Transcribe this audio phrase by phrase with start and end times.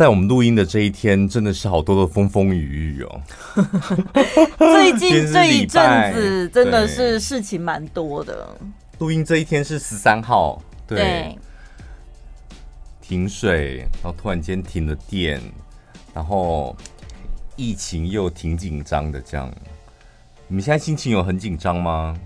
[0.00, 3.20] 在我们录音的这一天，真的是好多的风风雨雨哦。
[4.56, 8.48] 最近这一阵子真的是事情蛮多的。
[8.98, 11.38] 录音这一天是十三号，对，对
[13.02, 15.38] 停水，然后突然间停了电，
[16.14, 16.74] 然后
[17.56, 19.52] 疫情又挺紧张的，这样。
[20.48, 22.16] 你们现在心情有很紧张吗？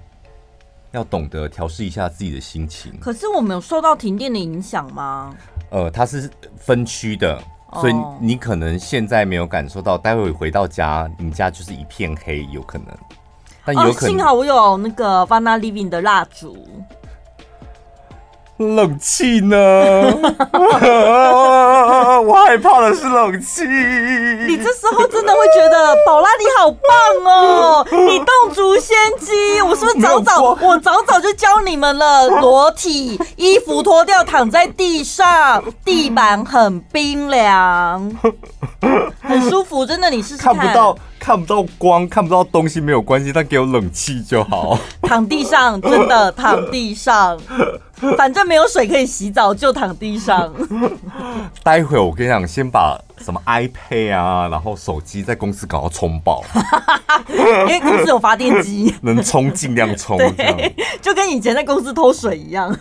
[0.93, 2.96] 要懂得调试一下自己的心情。
[3.01, 5.34] 可是我们有受到停电的影响吗？
[5.70, 7.43] 呃，它是分区的，
[7.74, 12.87] 所以你可能现在没有感受到，待会回到家，你家就是一片黑，有可能。
[13.65, 16.56] 但有可能，哦，幸好我有那个 Vana Living 的蜡烛。
[18.59, 19.57] 冷气呢？
[22.25, 23.65] 我害怕的是冷气。
[24.47, 26.80] 你这时候真的会觉得宝拉你好棒
[27.33, 27.87] 哦！
[27.91, 32.29] 你动足先机，我是不是早早我早早就教你们了？
[32.29, 38.11] 裸体，衣服脱掉，躺在地上，地板很冰凉，
[39.21, 40.55] 很舒服，真的，你试试看。
[40.55, 44.79] 看不到，看不到光，看不到东西没有关系，但给我冷气就好。
[45.01, 47.41] 躺地上，真的躺地上。
[48.19, 50.52] 反正没有水可以洗澡，就躺地上。
[51.63, 56.45] 待会我跟你讲，先把什么 iPad 啊，然后手机在公司搞到充饱，
[57.33, 62.77] 因为公司有发电机， 能充尽量充，对，就跟以前在公司偷水一样。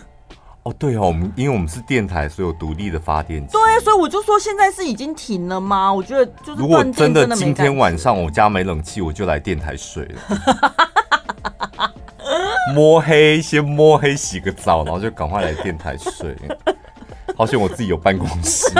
[0.64, 3.52] 哦，对哦，我们因为我们是电台，所以有独立的发电机。
[3.52, 5.92] 对，所以我就说现在是已经停了吗？
[5.92, 11.92] 我觉得就是如果真的今天晚上我家没冷气，我就来电台睡了。
[12.74, 16.34] 摸黑，先摸黑洗个澡，然后就赶快来电台睡。
[17.36, 18.72] 好险我自己有办公室，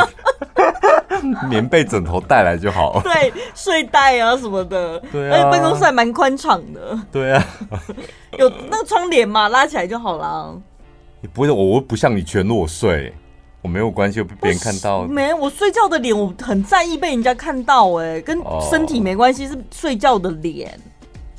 [1.50, 2.98] 棉被枕头带来就好。
[3.02, 4.98] 对，睡袋啊什么的。
[5.12, 6.98] 对啊，而且办公室还蛮宽敞的。
[7.12, 7.44] 对啊，
[8.38, 10.58] 有那个窗帘嘛，拉起来就好了。
[11.24, 13.10] 你不会，我不像你全裸睡，
[13.62, 15.04] 我没有关系，被别人看到。
[15.04, 18.38] 没，我睡觉的脸，我很在意被人家看到，哎，跟
[18.70, 20.78] 身体没关系，是睡觉的脸。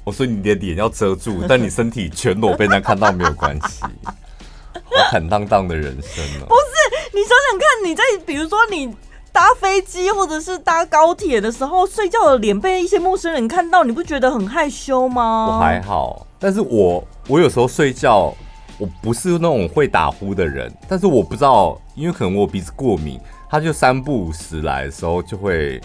[0.03, 3.83] 我说你的脸要遮住， 但你身体全裸被人家看到没有关系。
[3.83, 3.91] 好
[5.11, 6.47] 坦荡荡的人生哦。
[6.47, 8.91] 不是，你想想看，你在比如说你
[9.31, 15.45] 搭飞机或者是搭高铁的时候，睡觉的脸被一些陌生人看到，你不觉得很害羞吗？
[15.51, 18.33] 我还好，但是我我有时候睡觉，
[18.77, 23.19] 我不是那种会打呼的人，但是我不知道，因为可能我鼻子过敏，
[23.49, 25.79] 他就三不五时来的时候就会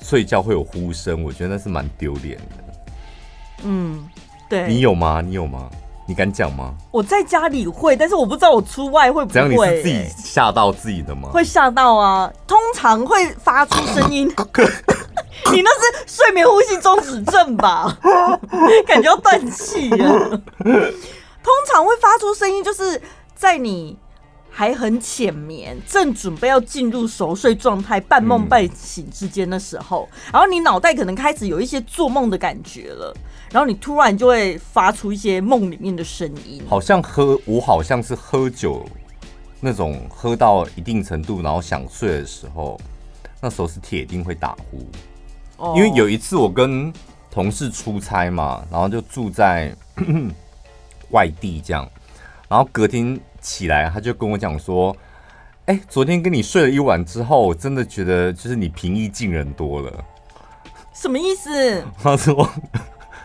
[0.00, 2.74] 睡觉会有呼声，我觉得那是蛮丢脸的。
[3.64, 4.08] 嗯，
[4.48, 5.20] 对，你有吗？
[5.20, 5.68] 你有吗？
[6.04, 6.74] 你敢讲吗？
[6.90, 9.34] 我在家里会，但是我不知道我出外会不会、欸。
[9.34, 11.28] 这样你是自己吓到自己的吗？
[11.32, 14.26] 会吓到啊，通常会发出声音。
[15.52, 17.98] 你那是睡眠呼吸中止症吧？
[18.86, 20.40] 感觉要断气了。
[21.42, 23.00] 通常会发出声音，就是
[23.34, 23.98] 在你
[24.50, 33.14] 还很浅眠，正准备要进入熟睡状态、半梦半醒之间的时候，嗯、然后你脑袋可能开始有一些做梦的感觉了。
[33.50, 38.86] 然后你突然就会发出一些梦里面的声音，好像喝，我好像是喝酒
[39.60, 42.80] 那种，喝到一定程度，然后想睡的时候，
[43.42, 44.86] 那时候是铁定会打呼。
[45.58, 46.90] 哦，因为有一次我跟
[47.30, 49.76] 同事出差嘛，然后就住在
[51.12, 51.88] 外地这样，
[52.48, 54.94] 然后隔天起来他就跟我讲说
[55.66, 59.92] ：“哎，昨天跟你睡了一晚之后，我真的觉得就是你平易近人多了。
[60.92, 61.84] ”什么意思？
[62.02, 62.48] 他说。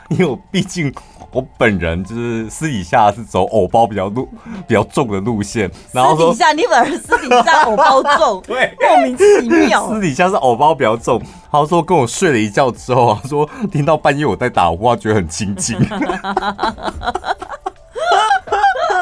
[0.09, 0.89] 因为我毕竟
[1.31, 4.25] 我本人就是私底下是走偶包比较路
[4.65, 9.89] 比较重的路线，然后说私底下你反而私底下偶包重，对，莫名其妙。
[9.89, 11.21] 私底下是偶包比较重，
[11.51, 15.77] 他说跟我睡了一觉之后，他说听到半夜我在打呼，他觉得很亲近。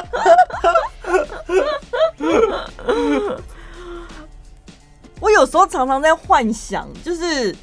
[5.19, 7.55] 我有时候常常在幻想，就是。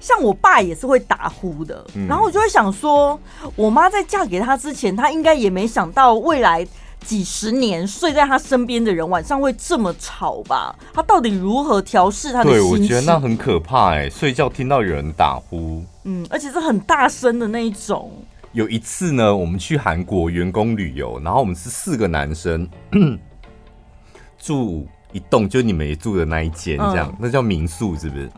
[0.00, 3.18] 像我爸也是会打呼的，嗯、然后我就会想说，
[3.56, 6.62] 我妈在嫁给他之前，她应该也没想到未来
[7.02, 10.76] 几十年睡在他身边的人晚上会这么吵吧？
[10.92, 12.68] 他到底如何调试他的心情？
[12.68, 18.12] 对，我觉得那很可怕哎、欸，睡觉听到有人打呼，嗯，而且是很大声的那一种。
[18.54, 22.68] 有一次呢，我们去韩国员工旅游，然后我们是四个男生
[24.38, 28.30] 住一栋，就你们也住的那一间，这样，嗯、那叫民宿是不是？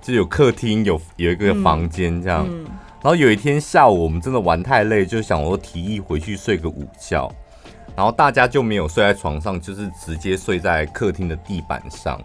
[0.00, 2.64] 就有客厅，有有一个房间这样，嗯嗯、
[3.02, 7.28] 然后有一天下午，我们真的玩太累，就想我提议回去睡个午觉，
[7.96, 12.20] 然后大家就没有睡在床上，就是直接睡在客厅的地板上。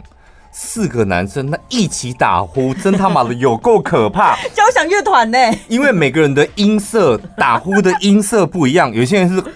[0.53, 4.37] 四个男生那一起打呼，真他妈的有够可怕！
[4.53, 5.37] 交响乐团呢？
[5.67, 9.43] 因为每个人的音色打呼的音色不一样，有些人是。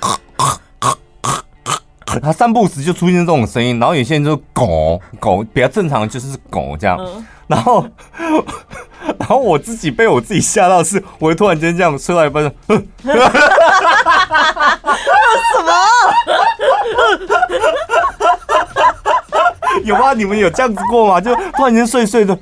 [2.19, 6.97] 他三不时就出现这种声音，然后有些人就是狗狗比较正常的就是狗这样，
[7.45, 7.85] 然后
[9.19, 13.13] 然后我自己被我自己吓到是，我会突然间这样说到一半，哼，什
[15.61, 15.71] 么？
[19.83, 20.13] 有吗？
[20.13, 21.19] 你们有这样子过吗？
[21.21, 22.37] 就突然间睡睡的，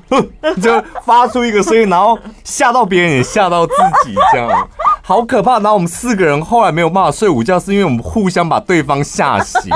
[0.61, 3.73] 就发出一个声音，然后吓到别人也吓到自
[4.03, 4.69] 己，这样
[5.01, 5.53] 好可怕。
[5.53, 9.71] 然后我们四个人后来没有办法睡午觉，是因为我们互相把对方吓醒。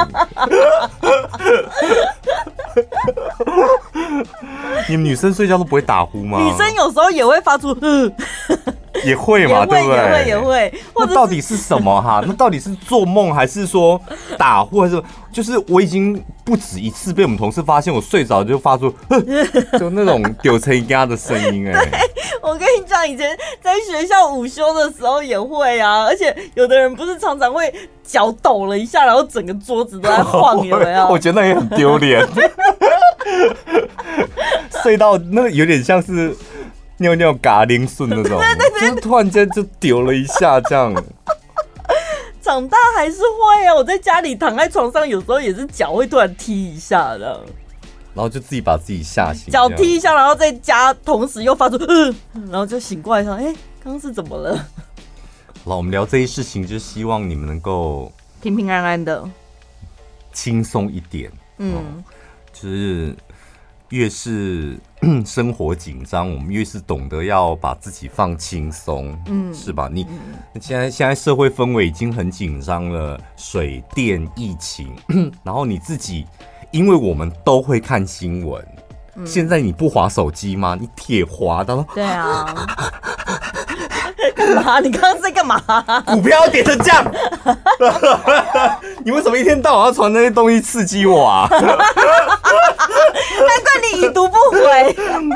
[4.87, 6.39] 你们女生睡觉都不会打呼吗？
[6.39, 7.75] 女生有时候也会发出，
[9.05, 9.97] 也会嘛，对不对？
[9.97, 10.73] 也会也会。
[10.97, 12.23] 那到底是什么哈？
[12.27, 13.99] 那到底是做梦还是说
[14.37, 14.81] 打呼？
[14.81, 15.01] 还是
[15.31, 18.93] 就是我已经不止一次被我们同事发现，我睡着就发出
[19.79, 22.05] 就那种丢成鸭的声音哎。
[22.41, 27.71] 我跟你讲，以前在学校午休的时候也会啊，而且有的人不是常常会
[28.03, 31.07] 脚抖了一下，然后整个桌子都在晃，有没有？
[31.09, 32.25] 我觉得那也很丢脸。
[34.81, 36.35] 睡到那个有点像是
[36.99, 38.39] 尿尿嘎铃顺那种，
[38.79, 40.93] 就是突然间就丢了一下这样。
[42.41, 47.41] 长大还是会啊，我在家里躺在床上，有时候也是脚会突然踢一下的，
[48.13, 52.15] 然后就自己把自己吓醒，脚踢一下，然后在家同时又发出嗯，
[52.49, 53.53] 然后就醒过来说：“哎、欸，
[53.83, 54.55] 刚刚是怎么了？”
[55.63, 58.11] 好了，我们聊这些事情，就是希望你们能够
[58.41, 59.23] 平平安安的，
[60.33, 61.31] 轻松一点。
[61.57, 62.03] 嗯，
[62.51, 63.15] 就是。
[63.89, 64.77] 越是
[65.25, 69.89] 生活紧张，我们越是懂得要把自己放轻松，嗯，是吧？
[69.91, 70.05] 你
[70.59, 74.93] 现在现在社会氛围已经很紧张了，水电疫情，
[75.43, 76.25] 然后你自己，
[76.71, 78.65] 因为我们都会看新闻，
[79.15, 80.77] 嗯、现在你不划手机吗？
[80.79, 82.53] 你铁滑的，对啊。
[84.35, 84.79] 干嘛？
[84.79, 85.59] 你刚刚在干嘛？
[86.05, 87.05] 股票跌成这样，
[89.05, 91.47] 你为什么一天到晚要传那些东西刺激我啊？
[91.51, 91.61] 难
[93.63, 94.59] 怪你已读不回。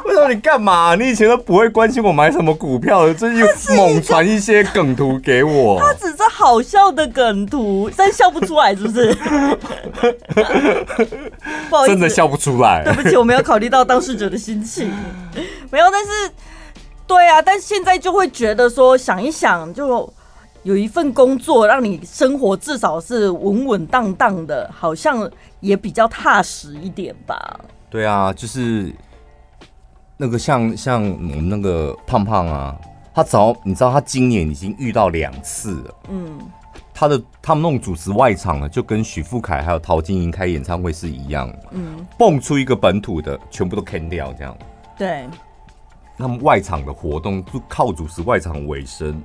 [0.06, 0.96] 为什么你干嘛？
[0.96, 3.46] 你以前都不会关心我买什么股票的，最近
[3.76, 5.80] 猛传一些梗图给我。
[5.80, 9.14] 他只是好笑的梗图，但笑不出来，是不是？
[11.70, 12.84] 不好意思，真的笑不出来。
[12.84, 14.92] 对不起，我没有考虑到当事者的心情。
[15.72, 16.10] 没有，但是。
[17.06, 20.12] 对啊，但现在就会觉得说，想一想，就
[20.64, 25.30] 有一份工作，让你生活至少是稳稳当当的，好像
[25.60, 27.60] 也比较踏实一点吧。
[27.90, 28.94] 对啊，就是
[30.18, 32.76] 那个像像我们那个胖胖啊，
[33.14, 35.96] 他早你知道他今年已经遇到两次了。
[36.10, 36.40] 嗯，
[36.94, 41.54] 他的他们那种主持外场的，就跟许富凯还有陶晶莹开演唱会是一样。
[41.72, 44.58] 嗯，蹦出一个本土的，全部都砍掉这样。
[44.98, 45.28] 对。
[46.24, 49.22] 他们外场的活动就靠主持外场尾声，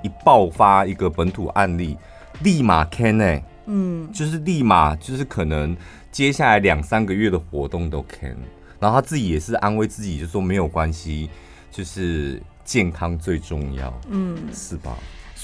[0.00, 1.98] 一爆发一个本土案例，
[2.44, 5.76] 立马 can 哎，嗯，就是立马就是可能
[6.12, 8.36] 接下来两三个月的活动都 can，
[8.78, 11.28] 然后他自己也是安慰自己，就说没有关系，
[11.72, 14.96] 就是健康最重要，嗯，是吧？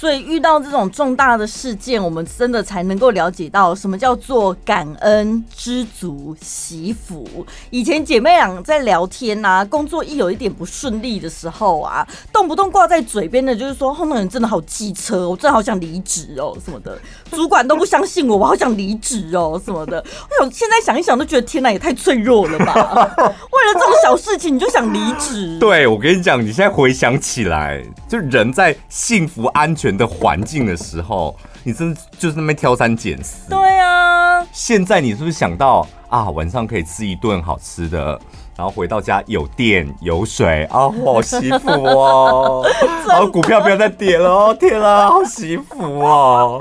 [0.03, 7.47] 所以遇到这种重大的事件，我们真的才能够了解到什么叫做感恩、知足、惜福。
[7.71, 16.99] 以前姐妹俩在聊天呐、啊，工作一有一点不顺利的时候啊，动不动挂在嘴边的就是说，后面人真的好机车，我真的好想离职哦什么的，
[17.31, 20.05] 主管都不相信我，我好想离职哦什么的。
[20.29, 22.75] 我想现在想一想都觉得天哪，也太脆弱了吧！
[22.75, 25.57] 为了这种小事情你就想离职？
[25.61, 33.49] 对，我跟你讲，你现在回想起来，就人在幸福安全的环境的时候，你真的就是那边挑三拣四。
[33.51, 38.19] 对啊，现在你是不是想到啊，晚上可以吃一顿好吃的，
[38.57, 42.65] 然后回到家有电有水啊，好幸福哦！
[43.09, 46.61] 然后股票不要再跌了哦，天啊，好幸福哦！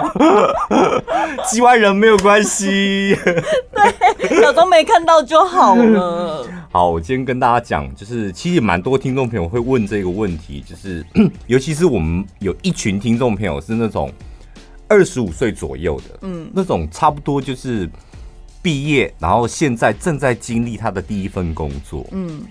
[1.49, 3.17] 机外人没有关系，
[3.73, 6.45] 对，假装没看到就好了。
[6.73, 11.05] 好，我今天跟大家讲，就是其实蛮多听众朋友会问这个问题，就是
[11.45, 14.09] 尤其是我们有一群听众朋友是那种
[14.87, 17.89] 二十五岁左右的，嗯，那种差不多就是
[18.61, 22.41] 毕业，然后现在正在经历他的第一份工作，嗯，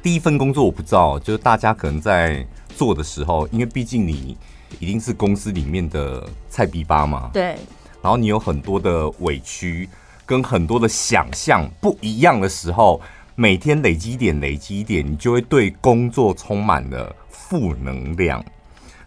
[0.00, 2.46] 第一份工作我不知道，就是大家可能在
[2.76, 4.36] 做的时候，因为毕竟你
[4.78, 7.56] 一定是公司里面的菜逼吧嘛，对，
[8.00, 9.88] 然后你有很多的委屈
[10.24, 13.00] 跟很多的想象不一样的时候。
[13.34, 18.44] 每天累积一点，累积一点，你就会对工作充满了负能量，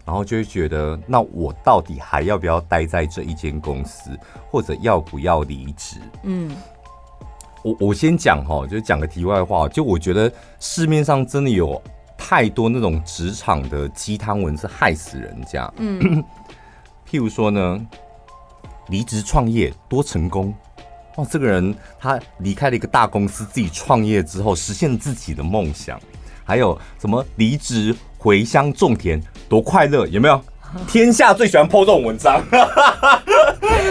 [0.04, 4.10] 然后就会觉得，那我到底还要不要待在这一间公司，
[4.50, 5.98] 或者要不要离职？
[6.24, 6.50] 嗯，
[7.62, 11.80] 我我先讲哈，就讲个题外话，就我觉得市面上真的有
[12.18, 15.72] 太多那种职场的鸡汤文是害死人家。
[15.76, 16.24] 嗯，
[17.08, 17.86] 譬如说呢，
[18.88, 20.52] 离职创业多成功。
[21.16, 25.98] 哇，这个人他离开了一个大公司，自己创业之后实现自己的梦想。
[26.44, 30.06] 还有什么离职回乡种田多快乐？
[30.06, 30.40] 有没有？
[30.86, 32.42] 天下最喜欢 po 这种文章。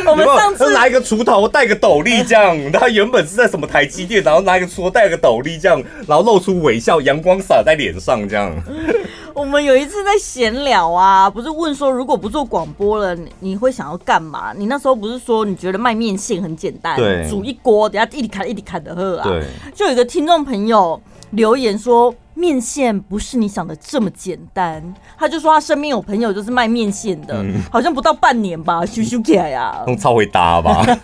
[0.05, 2.55] 我们上次拿一个锄头，戴个斗笠这样。
[2.72, 8.53] 他原本是在什么台积电，然后拿一个锄头，戴个斗笠这样，然后露出微笑，阳光洒在脸上这样。
[9.36, 14.54] 我们有一次在闲聊啊，不是问说如果不做广播了，你会想要干嘛？
[14.56, 16.98] 你那时候不是说你觉得卖面线很简单，
[17.30, 19.27] 煮一锅，等下一滴砍一滴砍的喝啊。
[19.27, 19.44] 对，
[19.75, 21.00] 就有一个听众朋友。
[21.32, 30.86] 留言说面线不是你想的这么简单，他就说他身边有朋友就是卖面线的，嗯、好像不到半年吧，修修起来呀，用超会搭吧？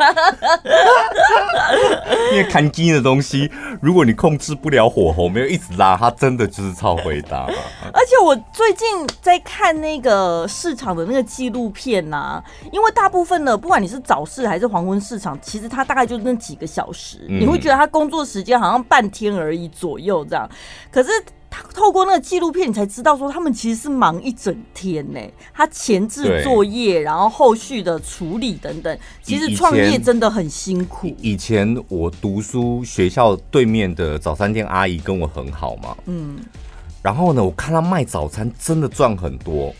[2.31, 3.49] 因为看筋的东西，
[3.81, 7.47] 如果你控制不了火候，没有一直拉，它真的就是超会搭。
[7.93, 8.87] 而且我最近
[9.21, 20.25] 在看那个市场的那个纪录片呐、啊，因为大部分的不管你是早市还是黄昏市场，其实它大概就那几个小时，嗯、你会觉得他工作时间好像半天而已左右。
[20.25, 20.49] 这样，
[20.91, 21.09] 可是
[21.51, 25.19] 他透过那个纪录片，你才知道说他们其实是忙一整天呢。
[25.53, 31.13] 他前置作业，然后后续的处理等等，其实创业真的很辛苦。
[31.19, 36.39] 以前我读书学校对面的早餐店阿姨跟我很好嘛，嗯，
[37.01, 39.75] 然后呢，我看他卖早餐真的赚很多。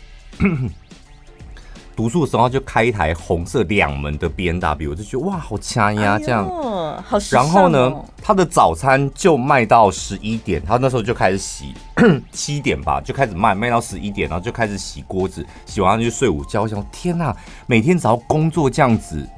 [1.94, 7.20] 读书的时候就开一台红色两门的 B N W，我就觉得哇，好掐呀，这样，哎、好、哦。
[7.30, 11.74] 然后呢，他的早餐就卖到十一点，他那时候就开始洗，
[12.32, 16.62] 七点吧就开始卖，卖到十一点，然后就开始洗锅子，洗完就睡午觉。
[16.62, 19.28] 我想，天哪，每天只要工作这样子，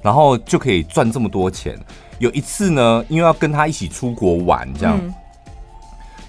[0.00, 1.76] 然后就可以赚这么多钱。
[2.20, 5.12] 有一次呢，因为要跟他一起出国玩，这样，嗯、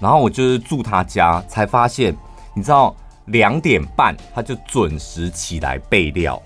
[0.00, 2.16] 然后我就是住他家，才发现，
[2.52, 2.94] 你知道。
[3.30, 6.40] 两点半他就准时起来备料，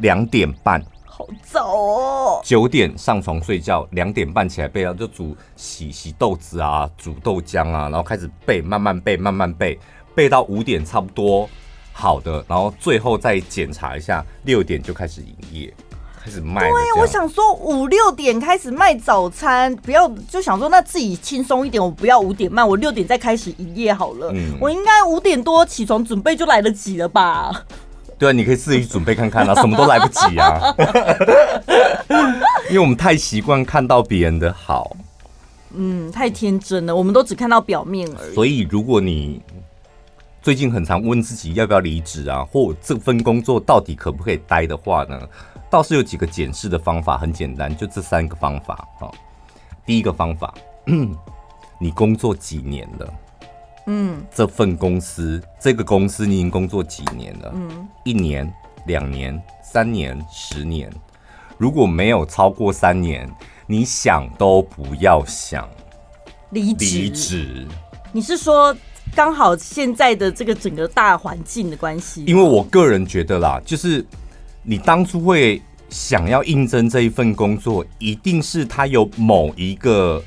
[0.00, 2.40] 两点半，好早哦。
[2.42, 9.78] 九点上床睡觉，两点半起来备料，就煮洗洗豆子啊，煮豆浆啊，然后开始备，慢慢备，慢慢备，
[10.14, 11.48] 备到五点差不多
[11.92, 15.74] 好的，然后最后再检查一下，六点就开始营业。
[16.26, 16.60] 开始卖。
[16.60, 24.32] 对，我想说五六点开始卖早餐，不要就想说那自己轻松一点，我不要五点卖，我六点再开始营业好了。
[24.34, 27.64] 嗯，我应该五点多起床准备就来得及了吧？
[28.18, 30.74] 对啊，你可以自己准备看看啊，什么都来不及啊。
[32.68, 34.96] 因为我们太习惯看到别人的好，
[35.74, 38.34] 嗯，太天真了，我们都只看到表面而已。
[38.34, 39.40] 所以如果你
[40.42, 45.20] 最近很常问自己要不要离职啊，或这份工作到底可不可以待的话呢？
[45.68, 48.86] 倒是有几个检视的方法，很简单，就这三个方法。
[49.00, 49.12] 好，
[49.84, 50.54] 第一个方法，
[51.78, 53.14] 你工作几年了？
[53.88, 57.52] 嗯，这份公司，这个公司你已经工作几年了？
[57.54, 58.50] 嗯，一年、
[58.86, 60.90] 两年、三年、十年。
[61.58, 63.28] 如果没有超过三年，
[63.66, 65.68] 你想都不要想
[66.50, 66.84] 离职。
[66.84, 67.68] 离职？
[68.12, 68.74] 你是说
[69.14, 72.24] 刚好现在的这个整个大环境的关系？
[72.24, 74.06] 因为我个人觉得啦，就是。
[74.68, 80.20] 你当初会想要应征这一份工作，一定是他有某一个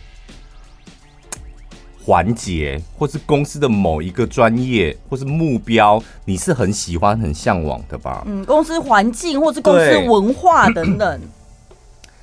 [2.05, 8.23] 环节，或是公司的某一个专业，或是目标，你是很喜欢、很向往的吧？
[8.25, 11.21] 嗯，公司环境，或是公司文化等等，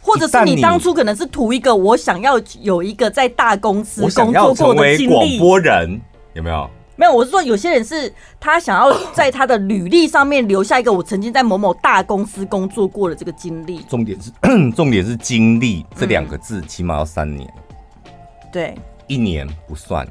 [0.00, 6.00] 或者是你当初可能是图一个，我想要有一个在大公司工作过的经历，广播人
[6.32, 6.70] 有没有？
[6.96, 13.82] 没有，我是说有些人是他想要在他的履历上面留下一个我曾经在某某大公司工作过的这个经历。
[13.88, 14.30] 重点是
[14.74, 17.48] 重点是经历这两个字，起码要三年。
[18.50, 18.74] 对，
[19.06, 20.06] 一年不算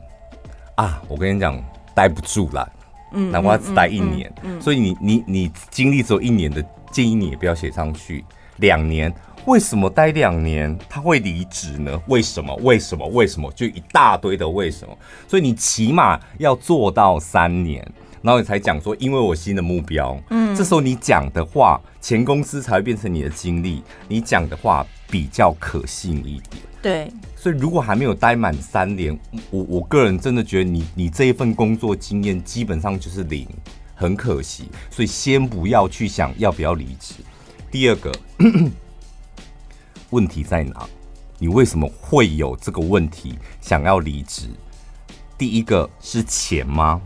[0.76, 1.02] 啊！
[1.08, 1.60] 我跟你讲，
[1.96, 2.72] 待不住了。
[3.14, 4.32] 嗯，哪怕只待一年。
[4.44, 8.24] 嗯，所以你你你经历只有一年的，建议你也不要写上去。
[8.58, 9.12] 两年。
[9.46, 12.02] 为什么待两年他会离职呢？
[12.08, 12.56] 为什么？
[12.64, 13.08] 为什么？
[13.10, 13.52] 为什么？
[13.52, 14.98] 就一大堆的为什么。
[15.28, 17.86] 所以你起码要做到三年，
[18.24, 20.20] 然后你才讲说，因为我新的目标。
[20.32, 26.64] 嗯，这时候你讲的话，前公司才会变成你的经历，你讲的话比较可信一点。
[26.82, 27.12] 对。
[27.36, 29.16] 所以如果还没有待满三年，
[29.52, 33.48] 我我个人真的觉得你你这一份工作经验基本上就是零，
[33.94, 34.70] 很可惜。
[34.90, 37.14] 所以先不要去想要不要离职。
[37.70, 38.12] 第二个。
[40.12, 40.88] 问题在哪？
[41.38, 43.38] 你为什么会有这个问题？
[43.60, 44.50] 想要离职？
[45.38, 47.02] 第一个是钱吗？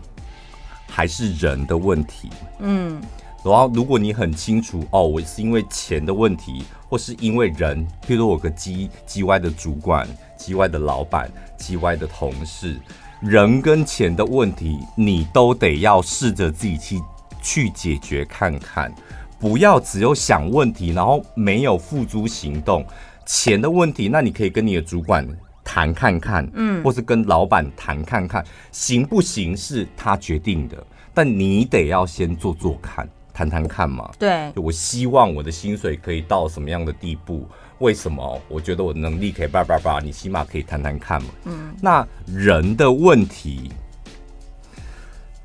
[0.88, 2.30] 还是人的问题？
[2.60, 3.02] 嗯，
[3.44, 12.80] 然后如果你很清楚哦，我是因为钱的问题，或是因为人，譬如说我个叽叽歪的主管、叽歪的老板、叽歪的同事，
[13.22, 17.02] 人跟钱的问题，你都得要试着自己去
[17.42, 18.94] 去解决看看。
[19.40, 22.86] 不要只有想问题，然后没有付诸行动。
[23.26, 25.28] 钱的问题，那你可以跟你的主管
[25.64, 34.10] 谈看看，嗯，或是跟老板谈看看，行不行是他决定的，但你得要先做做看，谈谈看嘛。
[34.18, 37.48] 对，我希望我的薪水可以到什么样的地步？
[37.78, 38.42] 为什么？
[38.50, 41.30] 我觉得我的能力可以叭叭叭，你起码可以谈谈看嘛。
[41.46, 43.72] 嗯，那人的问题，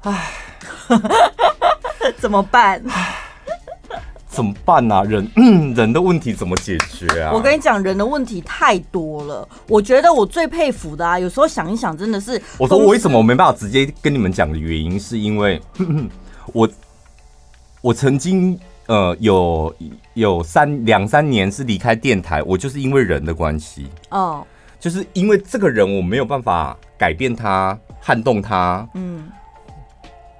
[0.00, 0.32] 唉，
[2.16, 2.82] 怎么办？
[4.34, 5.04] 怎么办啊？
[5.04, 5.30] 人
[5.76, 7.30] 人的问题怎么解决啊？
[7.32, 9.48] 我跟你讲，人的问题太多了。
[9.68, 12.42] 我觉得我最佩服的啊，有时候想一想，真的是。
[12.58, 15.60] 我说我为什么我没办法直接跟你们讲的原因，是因为
[16.52, 16.68] 我
[17.80, 19.72] 我曾经呃有
[20.14, 24.44] 有三两三年是离开电台，我就是因为人的关系哦，
[24.80, 29.28] 就是因为这个人我没有办法改变他、撼动他，嗯，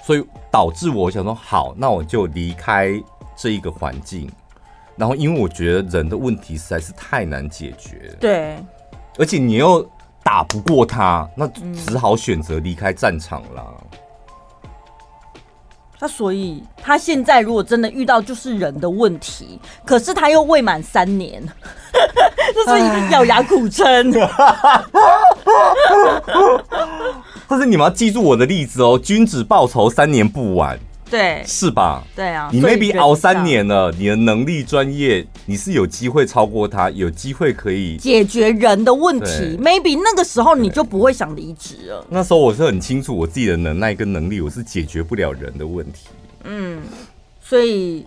[0.04, 3.00] 所以导致我想说，好，那我就离开。
[3.36, 4.30] 这一个环境，
[4.96, 8.56] 然后因为我觉得人的问题实在是太难解决，对，
[9.18, 9.88] 而且你又
[10.22, 13.74] 打不过他，那只好选择离开战场了。
[15.98, 21.42] 那、嗯、所以他现在如果真的遇到就是人的问题，可是他又未满三年，
[22.54, 24.12] 这是咬牙苦撑。
[27.46, 30.78] 但是你们要记住我的例子哦，君子报仇，三年不晚。
[31.14, 32.02] 对，是吧？
[32.16, 39.56] 对啊，你 maybe 熬三年了，你的能力、专业，你是有机会超过他，有机会可以解决人的问题。
[39.56, 42.04] maybe 那个时候你就不会想离职了。
[42.10, 46.08] 那时候我是很清楚我自己的能耐跟能力，我是解决不了人的问题。
[46.42, 46.82] 嗯，
[47.40, 48.04] 所以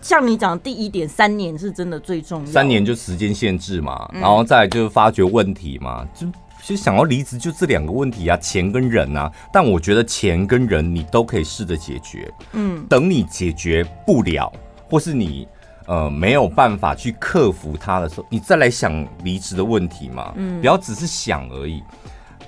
[0.00, 2.50] 像你讲的第一点，三年是真的最重要。
[2.50, 6.26] 三年就时间限制嘛，然后再来就是发掘问题嘛，就。
[6.62, 9.30] 其实想要离职就这两个问题啊，钱跟人啊。
[9.52, 12.30] 但我觉得钱跟人你都可以试着解决。
[12.52, 14.52] 嗯，等你解决不了，
[14.90, 15.48] 或是你
[15.86, 20.32] 呃没有办法去克服它的时候，你再来想离职的问题嘛。
[20.36, 21.82] 嗯，不要只是想而已。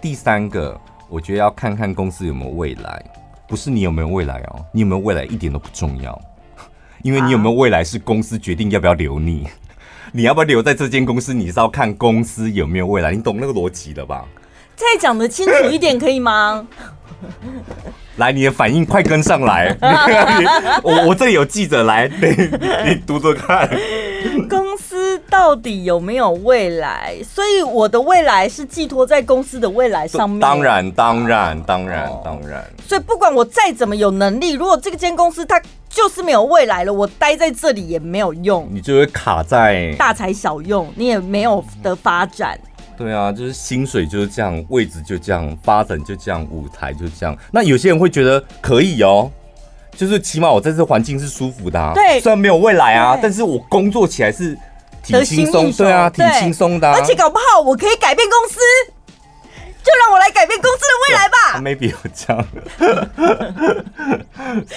[0.00, 3.02] 第三个，我觉得要看看公司有没有未来，
[3.46, 6.20] 不是你有没有未来哦，你有没有未来一点都不重要，
[7.02, 9.46] 因为你有没有未来是公司决定要不要留你。
[10.12, 11.32] 你要不要留在这间公司？
[11.32, 14.24] 你是要看公司有没有未来，你懂那个逻辑了吧？
[14.76, 16.66] 再讲得清楚一点可以吗？
[18.16, 19.76] 来，你的反应快跟上来！
[20.82, 23.68] 我我这里有记者来，你你读着看。
[24.48, 27.16] 公司到底有没有未来？
[27.22, 30.40] 所以我的未来是寄托在公司的未来上面。
[30.40, 32.64] 当然，当然，当然，当然。
[32.86, 42.58] 所以不管我再怎么有能力，如果这间公司它就是没有未来了，我待在这里也没有用，你就会卡在大材小用，你也没有的发展。
[42.96, 47.36] 对啊，就是薪水就是这样，位置就这样，发展就这样，舞台就这样。
[47.50, 49.28] 那有些人会觉得可以哦，
[49.96, 51.92] 就是起码我在这环境是舒服的啊。
[51.92, 54.56] 对，虽然没有未来啊，但是我工作起来是
[55.02, 56.94] 挺轻松，对啊，挺轻松的啊。
[56.96, 58.60] 而且搞不好我可以改变公司。
[59.82, 61.36] 就让我来改变公司的未来吧。
[61.60, 62.46] Maybe 有这样，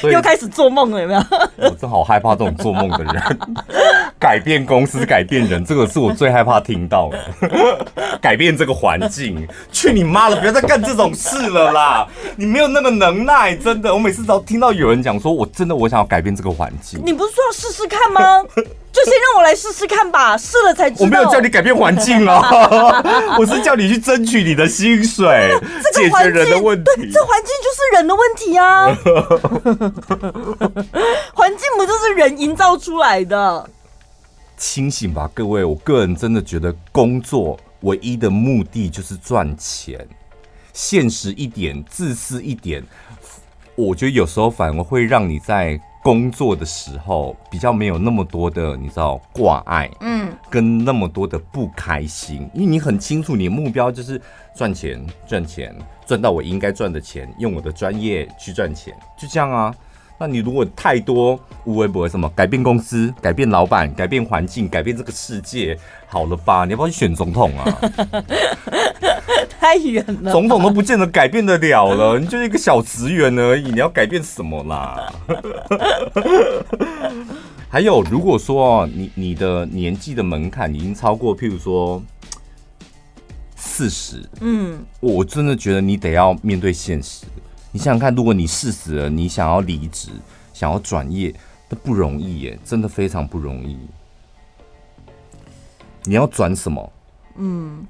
[0.12, 1.22] 又开始做梦了，有没有？
[1.58, 3.40] 我真好害怕这种做梦的人。
[4.20, 7.20] 改变公司，改变人，这个是我最害怕听到的。
[8.22, 10.38] 改变这个环境，去你妈的！
[10.38, 12.08] 不要再干这种事了啦！
[12.38, 13.94] 你没有那个能耐，真的。
[13.94, 17.02] 我每次只要听到有人讲说，我真的我想要改变这个环境。
[17.04, 18.22] 你不是说要试试看吗？
[18.94, 21.06] 就先让我来试试看吧，试了才知道。
[21.06, 23.02] 我没有叫你改变环境哦，
[23.40, 25.52] 我是叫你去争取你的薪水，
[25.96, 27.10] 解决人的问题。
[27.12, 28.96] 这环境就是人的问题啊，
[31.34, 33.68] 环境不就是人营造出来的？
[34.58, 35.66] 清醒吧，各位！
[35.66, 40.08] 我个人真的觉得工作唯一的目的就是赚钱，
[40.72, 42.84] 现实一点，自私一点，
[43.76, 45.82] 我觉得有时候反而会让你在。
[46.04, 54.22] 工作的时候比较没有那么多的你知道挂碍，嗯，跟那么多的不开心，因为你很清楚你的目标就是
[54.54, 55.74] 赚钱，赚钱，
[56.06, 59.74] 赚到我应该赚的钱，用我的专业去赚钱，就这样啊。
[60.24, 66.64] 那你如果太多无微不为什么改变公司、改变老板、改变环境、改变这个世界，好了吧？
[66.64, 67.78] 你要不要去选总统啊？
[69.60, 75.12] 太远了，总统都不见得改变得了了，你就是一个小职员而已，你要改变什么啦？
[77.68, 82.02] 还有，如果说你你的年纪的门槛已经超过，譬如说
[83.58, 87.26] 四十，嗯，我真的觉得你得要面对现实。
[87.74, 90.12] 你想想看，如果你四十了，你想要离职，
[90.54, 91.34] 想要转业，
[91.68, 93.78] 都不容易耶，真的非常不容易。
[96.04, 96.94] 你要转什么？
[97.38, 97.86] 嗯。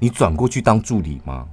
[0.00, 1.46] 你转过去当助理吗？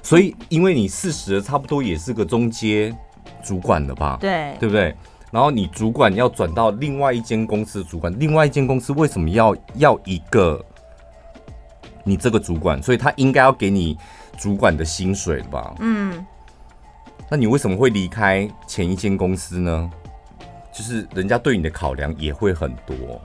[0.00, 2.94] 所以，因为你四十了，差不多也是个中阶
[3.42, 4.16] 主管了吧？
[4.20, 4.94] 对，对不对？
[5.32, 10.64] 然后你主管要转到另外一间公司的主管，另外一间公司为什么要要一个
[12.04, 12.80] 你这个主管？
[12.80, 13.98] 所以他应该要给你
[14.38, 15.74] 主管的薪水吧？
[15.80, 16.24] 嗯，
[17.34, 19.90] 那你为什么会离开前一间公司呢？
[20.72, 23.20] 就是人家对你的考量也会很多，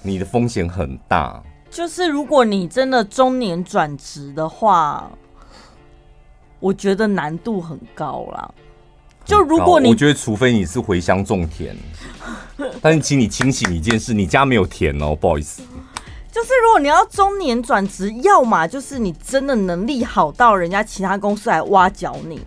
[0.00, 1.42] 你的风险很大。
[1.70, 5.10] 就是如果你真的中年转职的话，
[6.60, 8.50] 我觉得难度很高啦。
[9.26, 11.76] 就如果你，我觉得除非你是回乡种田，
[12.80, 15.60] 但是请你清醒一件事，你家没有田哦，不好意思。
[16.32, 22.40] 就是如果你要中年转职，要么就是你真的能力好到人家其他公司来挖角你，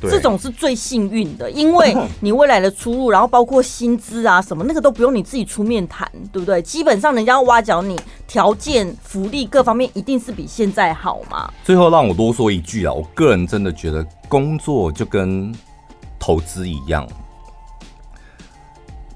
[0.00, 6.60] 这种是最幸运的，因为 你未来的出路，然后包括薪资啊什么，那个都不用你自己出面谈，对不对？
[6.62, 11.52] 基本上人家要挖角你，条件、福利各方面一定是比现在好嘛。
[11.64, 15.54] 最后让我多说一句啊，我个人真的觉得工作就跟
[16.18, 17.06] 投资一样，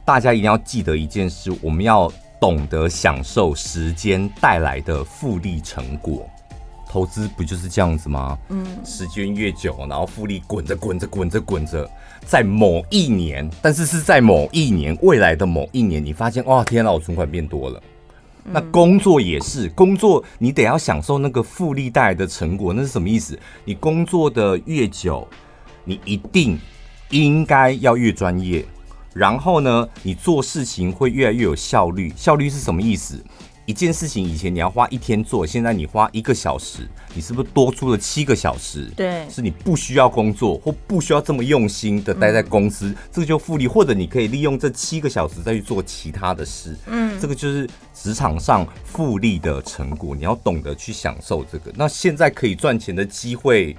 [0.04, 6.28] 大家一定要记得一件事：我们要懂得享受时间带来的复利成果。
[6.90, 8.36] 投资不就是这样子吗？
[8.48, 11.88] 嗯，时间越久，然后复利滚着滚着滚着滚着，
[12.26, 17.80] 在某一年，但是是在某一年未来的某一年，你发现哇，天哪，我存款变多了。
[18.42, 23.38] 那工作也是，工作你得要享受那个复利带来的成果，那是什么意思？
[23.64, 25.28] 你工作的越久，
[25.84, 26.58] 你一定。
[27.12, 28.64] 应该要越专业，
[29.12, 32.12] 然后呢，你做事情会越来越有效率。
[32.14, 33.20] 效率是什么意思？
[33.70, 38.90] 一件事情以前你要花一天做，现在你花一个小时，你是不是多出了七个小时？
[38.96, 46.76] 对，是你不需要工作或不需要这么用心的待在公司，嗯、这个就复利，或者你可以利用这七个小时再去做其他的事。
[46.88, 51.72] 嗯，这个就是职场上复利的成果，你要懂得去享受这个。
[51.76, 53.76] 那现在可以赚钱的机会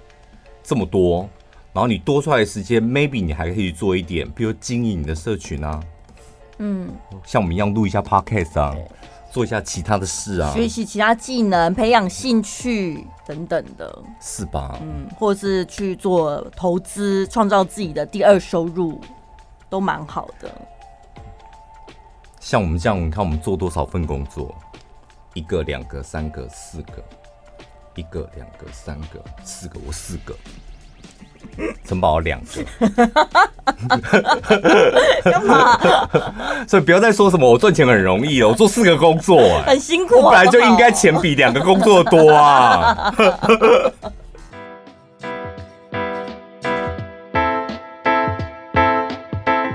[0.63, 1.29] 这么多。
[1.73, 5.79] 然后你多出来的时间，maybe 你还可以做一点，比如经营你的社群啊，
[6.59, 6.89] 嗯，
[7.25, 8.75] 像我们一样录一下 podcast 啊，
[9.31, 14.77] 做一下其他的事啊，学习其他技能，培养兴趣等等的，是吧？
[14.81, 18.99] 嗯，或者是去做投资，创造自己的第二收入，
[19.69, 20.51] 都蛮好的。
[22.41, 24.53] 像我们这样，你看我们做多少份工作？
[25.33, 27.01] 一个、两个、三个、四个，
[27.95, 30.35] 一个、两个、三个、四个，我四个。
[31.85, 32.63] 城堡两个，
[35.31, 35.77] 干嘛？
[36.67, 40.15] 所以不要再说什么我赚钱很容易了，我做四个工作，欸，很辛苦。
[40.15, 43.13] 我本来就应该钱比两个工作多啊。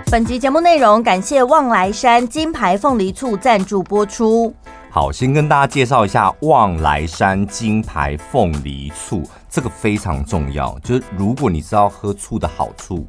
[0.09, 4.55] 本集节目内容感谢望来山金牌凤梨醋赞助播出。
[4.88, 10.78] 好，先跟大家介绍一下望来山金牌凤梨醋，这个非常重要。
[10.80, 13.06] 就是如果你知道喝醋的好处，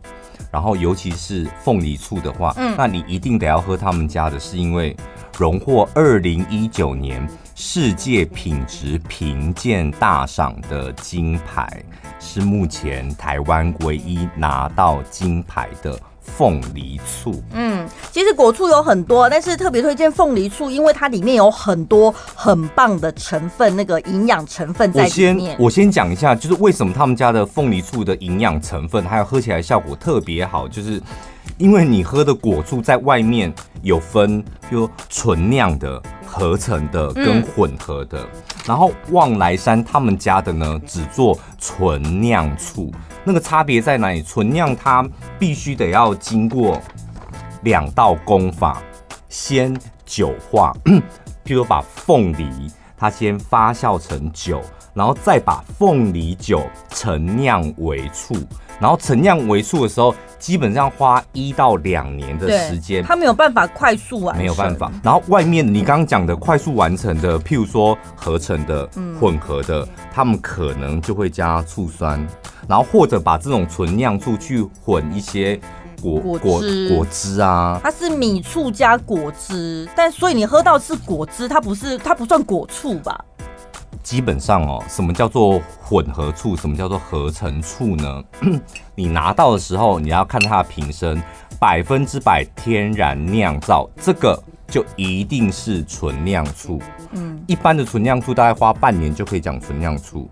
[0.52, 4.96] 然后尤其是凤梨醋的话，嗯，那你一定得要喝他们家的，是因为
[5.38, 11.68] 荣获二零一九年世界品质评鉴大赏的金牌，
[12.20, 16.00] 是目前台湾唯一拿到金牌的。
[16.36, 25.36] 凤梨醋，嗯，其实果醋有很多，但是特别推荐凤梨醋，因为它里面有很多很棒的成分，那个营养成分在里面。
[25.36, 31.02] 我先我先讲一下，就是为什么他们家的凤梨醋的营养成分还有喝起来效果特别好，就是
[31.58, 38.30] 因为你喝的果醋在外面有分，比如纯酿的、合成的跟混合的，嗯、
[38.68, 42.92] 然后望来山他们家的呢只做纯酿醋。
[43.28, 44.24] 那个差别在哪里？
[44.24, 45.06] 纯酿它
[45.38, 46.82] 必须得要经过
[47.64, 48.82] 两道工法，
[49.28, 50.74] 先酒化，
[51.44, 54.62] 譬如把凤梨它先发酵成酒，
[54.94, 58.34] 然后再把凤梨酒陈酿为醋，
[58.80, 64.92] 然后陈酿为醋的时候，基本上花一到两年的时间，它没有办法快速完成，没有办法。
[65.04, 68.88] 然后外面你刚刚讲的快速完成的，譬如说合成的、
[69.20, 72.26] 混合的，他们可能就会加醋酸。
[72.68, 75.58] 然后或者把这种纯酿醋去混一些
[76.02, 83.24] 果果果，果汁啊，它是米醋加果汁，但所以你喝到是果汁，它不是，它不算果醋吧？
[84.04, 86.56] 基本上哦，什么叫做混合醋？
[86.56, 88.24] 什么叫做合成醋呢？
[88.96, 91.22] 你拿到的时候，你要看它的瓶身，
[91.60, 96.82] 百分之百天然酿造，这个就一定是纯酿醋。
[97.12, 100.30] 嗯，一般的纯酿醋大概花半年就可以讲纯酿醋。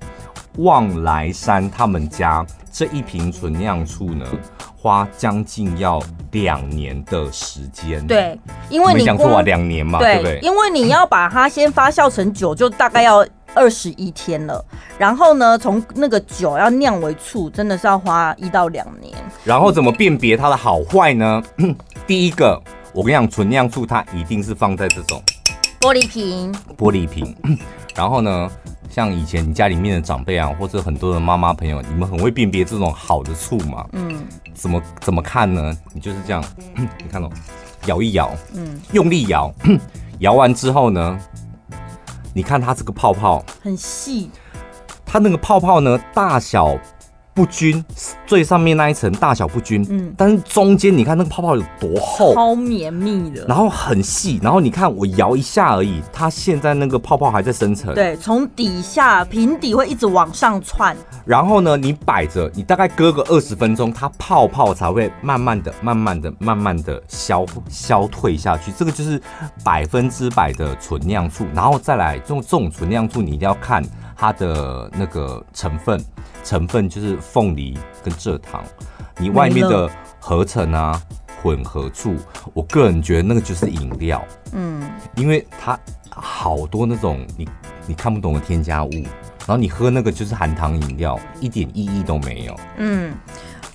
[0.57, 4.25] 旺来山他们家这一瓶纯酿醋呢，
[4.75, 8.05] 花将近要两年的时间。
[8.05, 8.37] 对，
[8.69, 10.39] 因为你讲错啊，两年嘛，对，对不对？
[10.41, 14.63] 因为你要把它先发酵成酒，就大概要二十一天了。
[14.97, 19.13] 然后呢，从那个酒要酿为醋，真的是要花一到两年。
[19.43, 21.41] 然后怎么辨别它的好坏呢？
[22.05, 22.61] 第一个，
[22.93, 25.21] 我跟你讲，纯酿醋它一定是放在这种
[25.79, 26.53] 玻璃瓶。
[26.77, 27.35] 玻璃瓶。
[27.95, 28.51] 然后呢，
[28.89, 33.85] 像以前你家里面的长辈啊，或者很多的妈妈朋友，你们很会辨别这种好的醋嘛？
[33.93, 34.27] 嗯。
[34.53, 35.75] 怎么怎么看呢？
[35.93, 36.43] 你就是这样，
[36.75, 37.31] 你看到、哦。
[37.87, 39.53] 摇一摇，嗯，用力摇，
[40.19, 41.19] 摇完之后呢，
[42.33, 44.31] 你看它这个泡泡很细，
[45.05, 46.75] 它那个泡泡呢大小。
[47.35, 47.83] 不均，
[48.25, 60.95] 最上面那一层大小不均，嗯，但是中间你看那个泡泡有多厚，超绵密的，然后很细，然后你看我摇一下而已，它现在那个泡泡还在生成，对，从底下瓶底会一直往上窜，
[61.25, 69.21] 然后呢，你摆着，你大概搁个二十分钟，它泡泡才会慢慢的、慢慢的、慢慢的消消退下去，这个就是
[69.61, 73.83] 百分之百的纯酿醋，然后再来这种这种纯酿醋，你一定要看
[74.15, 76.03] 它的那个成分。
[76.43, 78.63] 成分就是凤梨跟蔗糖，
[79.17, 81.01] 你外面的合成啊、
[81.41, 82.15] 混合处，
[82.53, 85.75] 我个人觉得那个就是饮料，嗯，因为它
[86.07, 87.49] 好多那种你
[87.87, 93.11] 你看不懂的添加物，然后你喝那个就是含糖饮料，一点意义都没有，嗯。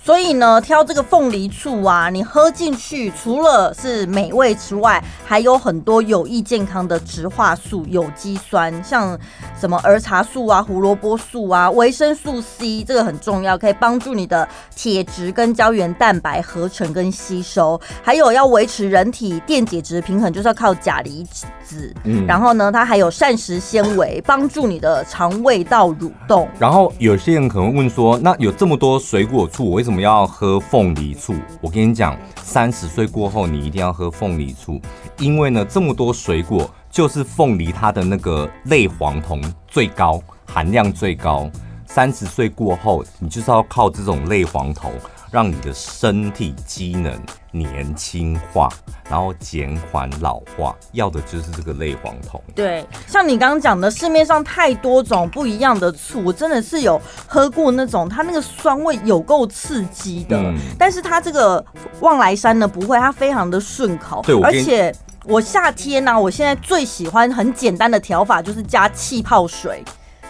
[0.03, 9.15] 所以呢，挑这个凤梨醋啊，你喝进去，除了是美味之外，还有很多有益健康的植化素、有机酸，像
[9.59, 17.79] 什么儿茶素啊、胡萝卜素啊、维生素 C，这个很重要，可以帮助你的铁质跟胶原蛋白合成跟吸收。
[18.01, 21.23] 还有要维持人体电解质平衡，就是要靠钾离
[21.63, 21.93] 子。
[22.05, 26.49] 嗯，然后呢，它还有膳食纤维，帮助你的肠胃道蠕动。
[26.57, 29.90] 然后有些人可能问说，那有这么多水果醋，我为什么？
[29.91, 34.79] 我们要喝凤梨醋，我跟你讲，三十岁过后你一定要喝凤梨醋，
[35.17, 41.51] 因为呢，这么多水果，就是凤梨它的那个类黄酮最高，含量最高。
[41.85, 44.93] 三十岁过后，你就是要靠这种类黄酮。
[45.31, 47.17] 让你的身体机能
[47.51, 48.67] 年轻化，
[49.09, 52.41] 然后减缓老化，要的就是这个类黄酮。
[52.53, 60.35] 对，像你刚刚讲的，市面上太多种不一样的醋，我真的是有喝过那种，它那个酸味有够刺激的。
[60.37, 61.65] 嗯、但是它这个
[62.01, 64.21] 望来山呢，不会，它非常的顺口。
[64.23, 69.81] 对，而且我夏天呢、啊，我现在最喜欢很简单的调法，就是加气泡水。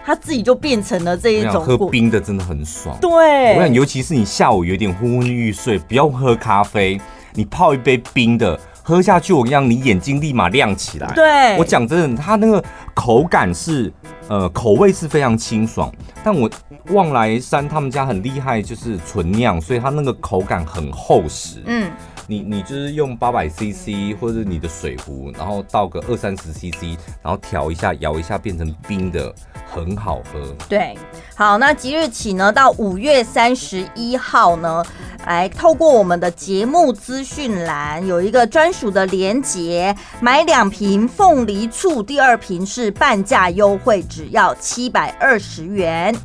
[0.06, 2.98] 它自己就变成了这一种，喝冰的真的很爽。
[3.00, 7.00] 对，我想尤其是你下午有点昏昏欲睡，不要喝咖啡，
[7.34, 11.12] 你泡一杯冰的喝下去，我跟你讲，你眼睛立马亮起来。
[11.14, 13.92] 对，我讲真的，它那个口感是，
[14.28, 15.92] 呃，口味是非常清爽。
[16.24, 16.50] 但我
[16.90, 21.62] 望来山他们家很厉害，就是纯酿，所以它那个口感很厚实。
[21.66, 21.92] 嗯。
[22.32, 29.36] 你你就是用八百 CC 或者你的水壶，然后倒个二三十 CC，然后调一下，摇一下变成冰的，
[29.70, 30.56] 很好喝。
[30.70, 30.98] 对，
[31.36, 34.82] 好，那即日起呢，到五月三十一号呢，
[35.28, 46.16] 来透过我们的节目资讯栏有一个专属的连结，买两瓶凤梨醋，第二瓶是半价优惠，只要七百二十元。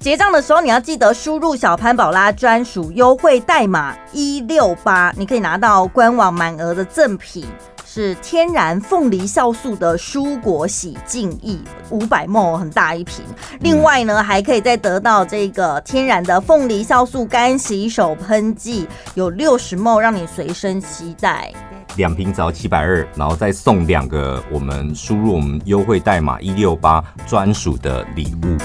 [0.00, 7.44] 结账的时候，你要记得输入小潘宝拉专属优惠代码一六八，你可以拿到官网满额的赠品，
[7.84, 11.58] 是天然凤梨酵素的蔬果洗净液，
[11.90, 13.24] 五百 m 很大一瓶。
[13.58, 21.52] 另外呢，还可以再得到这个天然的凤梨酵素干洗手喷剂，有六十 m 让你随身携带。
[21.96, 28.56] 两瓶只要七百二，然后再送两个我们输入我们优惠代码一六八专属的礼物。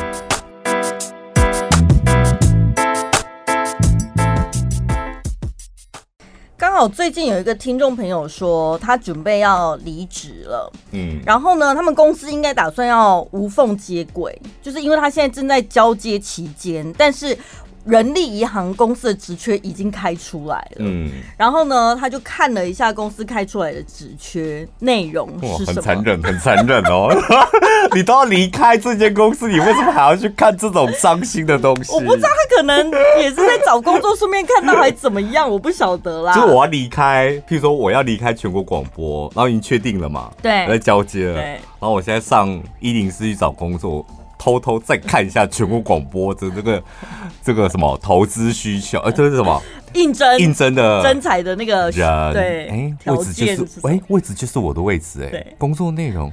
[6.83, 17.37] 好最近有一个听众朋友说，他准备要离职了，嗯，然后呢，他们公司应该打算要无缝接轨，就是因为他现在正在交接期间，但是。
[17.85, 27.09] 人力银行公司的职缺已经开出来了，嗯，然后呢，他就看了一下公司开出来的职缺内容是什么，很残忍，很残忍哦！
[27.93, 31.93] 你都要离开这间公司，你为什么还要去看这种伤心的东西？
[31.93, 36.33] 我不知道他可能也是在找工作，顺便看到还怎么样，我不晓得啦。
[36.33, 40.31] 就是我要离开，譬如说我要离开全国广播，然后已经确定了嘛？
[40.41, 44.05] 对，在交接了，对，然后我现在上一零四去找工作。
[44.43, 46.83] 偷偷再看一下全国广播的这个
[47.41, 49.61] 这个什么投资需求，呃，这是什么？
[49.93, 56.29] 应征应征的征才的那个人，对，哎，位置就是哎，位置就是我的位置，哎，工作内容，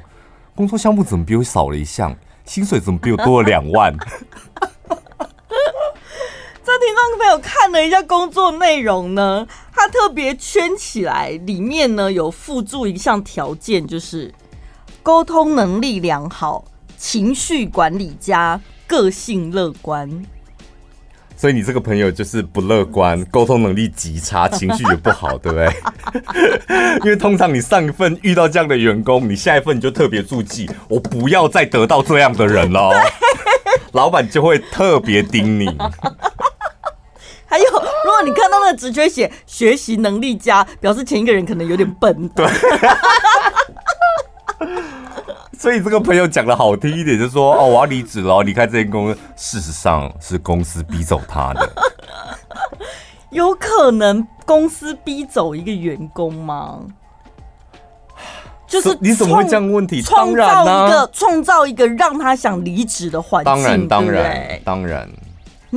[0.57, 2.13] 工作项目怎么比我少了一项？
[2.45, 3.97] 薪水怎么比我多了两万？
[6.65, 14.35] 这听众朋友看了一下工作内容呢，他特别圈起来，里面呢有附注一项条件，就是
[15.01, 16.65] 沟通能力良好。
[17.01, 20.23] 情绪管理加，个性乐观。
[21.35, 25.67] 所以你这个朋友就是不乐观，沟通能力极差，情绪也不好，对不对？
[27.03, 32.93] 因为通常你上一份遇到这样的员工，你下一份你就特别注记，我不要再得到这样的人了。
[33.93, 35.75] 老板就会特别盯你。
[37.47, 42.29] 还有，如果你看到那个职缺写学习能力佳，表示前一个人可能有点笨。
[42.29, 42.47] 对。
[45.59, 49.19] 所以这个朋友讲的好听一点，就是说哦，我要离职了，离开这间公司。
[49.37, 51.71] 事实上是公司逼走他的。
[53.31, 56.81] 有可能公司逼走一个员工吗？
[58.67, 60.01] 就是你怎么会这样问题？
[60.01, 63.53] 创造一个创造一个让他想离职的环境。
[63.53, 65.09] 当然，当然，当然。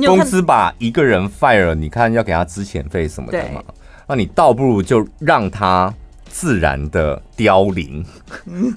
[0.06, 3.62] 公司把一个人 fire 了，你看要给他资遣费什么的嘛？
[4.06, 5.92] 那你倒不如就让他
[6.34, 8.04] 自然的凋零。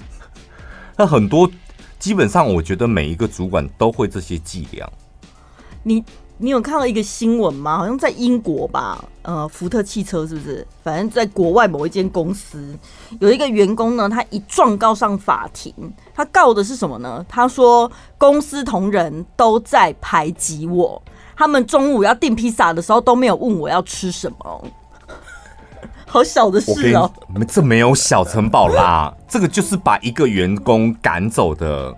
[0.96, 1.50] 那很多，
[1.98, 4.88] 基本上我觉得每一个主管都会这些伎俩。
[5.82, 6.04] 你
[6.36, 7.78] 你有看到一个新闻吗？
[7.78, 10.64] 好像在英国吧，呃，福特汽车是不是？
[10.84, 12.78] 反正在国外某一间公司，
[13.18, 15.74] 有一个员工呢，他一状告上法庭，
[16.14, 17.26] 他告的是什么呢？
[17.28, 21.02] 他说公司同仁都在排挤我，
[21.36, 24.64] 他们中午要订披萨的时候都没有问我要吃什么。
[26.08, 27.12] 好小的事哦！
[27.46, 31.94] 这没有小城堡啦， 这个就是把一个员工赶走的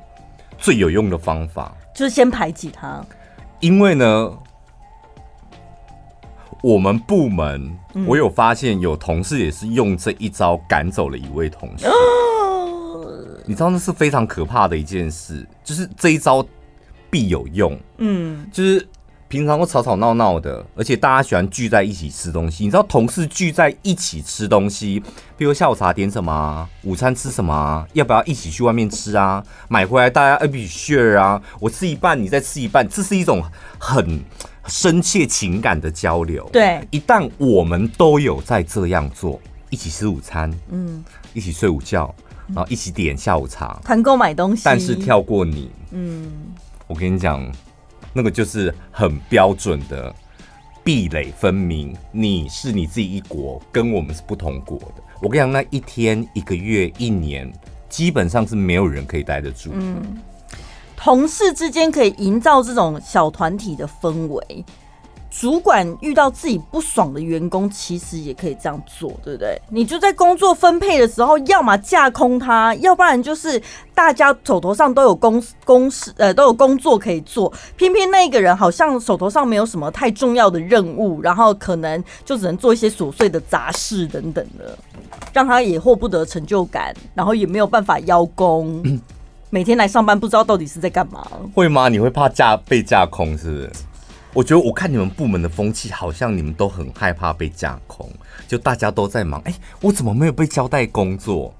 [0.59, 3.01] 最有用的方法，就是先排挤他。
[3.61, 4.33] 因为呢，
[6.63, 11.87] 我们部门我有发现有同事也是用这一招赶走了一位同事。
[13.47, 16.45] 你知道那是非常可怕的一件事，就是这一招
[17.09, 17.79] 必有用。
[17.99, 18.87] 嗯，就是。
[19.31, 22.65] 平常都吵吵闹闹的，而且大家喜欢聚在一起吃东西。
[22.65, 25.01] 你知道同事聚在一起吃东西，
[25.37, 29.41] 比如下午茶点什么，午餐吃什么，要不要一起去外面吃啊？
[29.69, 33.41] 买回来大家一起 share 啊，我吃一半，你再吃一半，这是一种
[33.79, 34.21] 很
[34.67, 36.51] 深切情感的交流。
[36.53, 39.41] 对，一旦我们都有在这样做，
[39.71, 42.13] 一起吃午餐，嗯，一起睡午觉，
[42.49, 46.29] 然后一起点下午茶，团购买东西，但是跳过你，嗯，
[46.89, 47.49] 我跟你讲。
[48.13, 50.15] 那个就是很标准的
[50.83, 55.03] 壁垒分明，你是你自己一国，跟我们是不同国的。
[55.21, 57.53] 我跟你讲，那一天、一个月、一年，
[57.89, 59.71] 基本上是没有人可以待得住。
[59.75, 60.19] 嗯，
[60.97, 64.65] 同事之间可以营造这种小团体的氛围。
[65.31, 69.57] 主管遇到自己不爽的员工，其实也可以这样做，对不对？
[69.71, 73.63] 你就在工作分配的时候，要么架空他，要不然就是
[73.95, 84.77] 大家手头上都有公公事，呃，都有工作可以做，偏偏那个人好像手头上没有什么太重要的任务，然后可能就只能做一些琐碎的杂事等等的，
[85.33, 88.83] 让他也获不得成就感，然后也没有办法邀功，
[89.49, 91.25] 每天来上班不知道到底是在干嘛。
[91.55, 91.89] 会吗？
[91.89, 93.71] 你会怕架被架空是不是？
[94.33, 98.09] 我觉得我看你们部门的风气，好像你们都很害怕被架空，
[98.47, 99.41] 就大家都在忙。
[99.43, 101.53] 哎，我怎么没有被交代工作？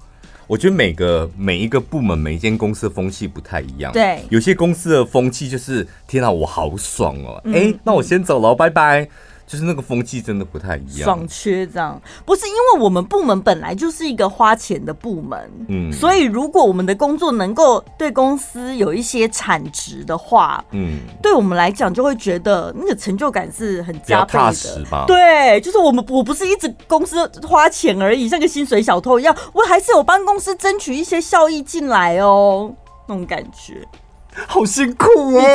[0.47, 3.91] 我觉得每个每一个部门、每一间公司的风气不太一样。
[3.93, 7.41] 对，有些公司的风气就是，天啊，我好爽哦！
[7.53, 9.07] 哎，那我先走了，拜拜。
[9.51, 24.39] 就是那个风气真的不太一样，爽缺这样，不是因为我们部门本来就是一个花钱的部门，嗯，所以如果我们的工作能够对公司有一些产值的话，嗯，对我们来讲就会觉得那个成就感是很加倍
[24.89, 32.73] 的，对，就是我们我不是一直公司花钱而已，像个薪水小偷一样，我还是有帮公司争取一些效益进来哦，
[33.05, 33.85] 那种感觉。
[34.47, 35.05] 好辛苦
[35.37, 35.41] 哦！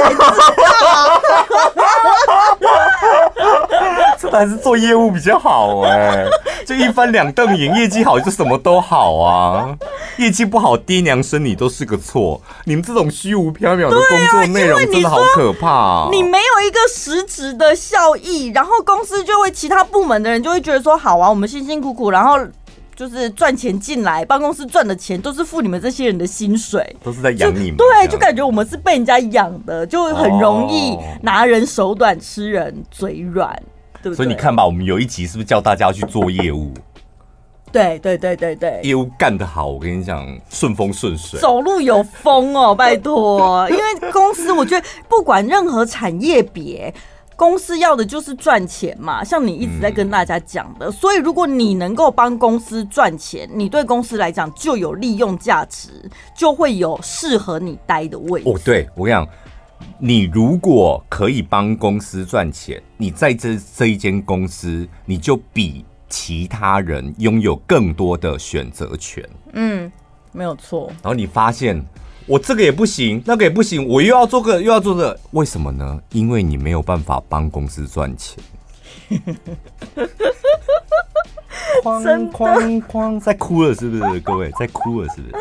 [4.18, 6.26] 这还是做业务比较好哎，
[6.66, 9.76] 就一翻两瞪眼，业绩好就什么都好啊，
[10.16, 12.40] 业绩不好爹娘生你都是个错。
[12.64, 16.08] 你们这种虚无缥缈的工作内容真的好可怕啊！
[16.10, 22.38] 你没有一个实质的效益，然后公司就会其他部门的人就会觉得说好啊，我们辛辛苦苦，然后。
[22.96, 27.76] 就是赚钱进来，办公室赚的钱都是付你们这些人的薪水，都是在养你们。
[27.76, 33.54] 对，就感觉我们是被人家养的，就很容易拿人手短，吃人嘴软，
[34.02, 34.16] 对不对？
[34.16, 36.72] 所以你看吧，我们有一集是不是叫大家要去做业务？
[37.70, 43.68] 对对对对对，业务干得好，我跟你讲，顺风顺水，走路有风哦，拜托。
[43.68, 46.94] 因为公司，我觉得不管任何产业别。
[47.36, 55.90] 公司要的就是赚钱嘛，像你一直在跟大家讲的，嗯、所以如果你能够帮公司赚钱，你对公司来讲就有利用价值，
[56.34, 58.48] 就会有适合你待的位置。
[58.48, 59.28] 哦，对，我跟你讲，
[59.98, 69.22] 你如果可以帮公司赚钱，你在这这一间公司，你就比其他人拥有更多的选择权。
[69.52, 69.92] 嗯，
[70.32, 70.86] 没有错。
[71.02, 71.84] 然后你发现。
[72.26, 76.00] 我这个也不行，那个也不行，我又要做个又要做这个，为什么呢？
[76.10, 78.42] 因为你没有办法帮公司赚钱。
[81.84, 84.20] 哐哐哐，在哭了是不是？
[84.20, 85.34] 各位在哭了是不是？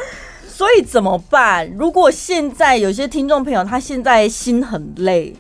[0.48, 1.68] 所以怎么办？
[1.76, 5.36] 如果现在有些听众朋友，他现在心很累，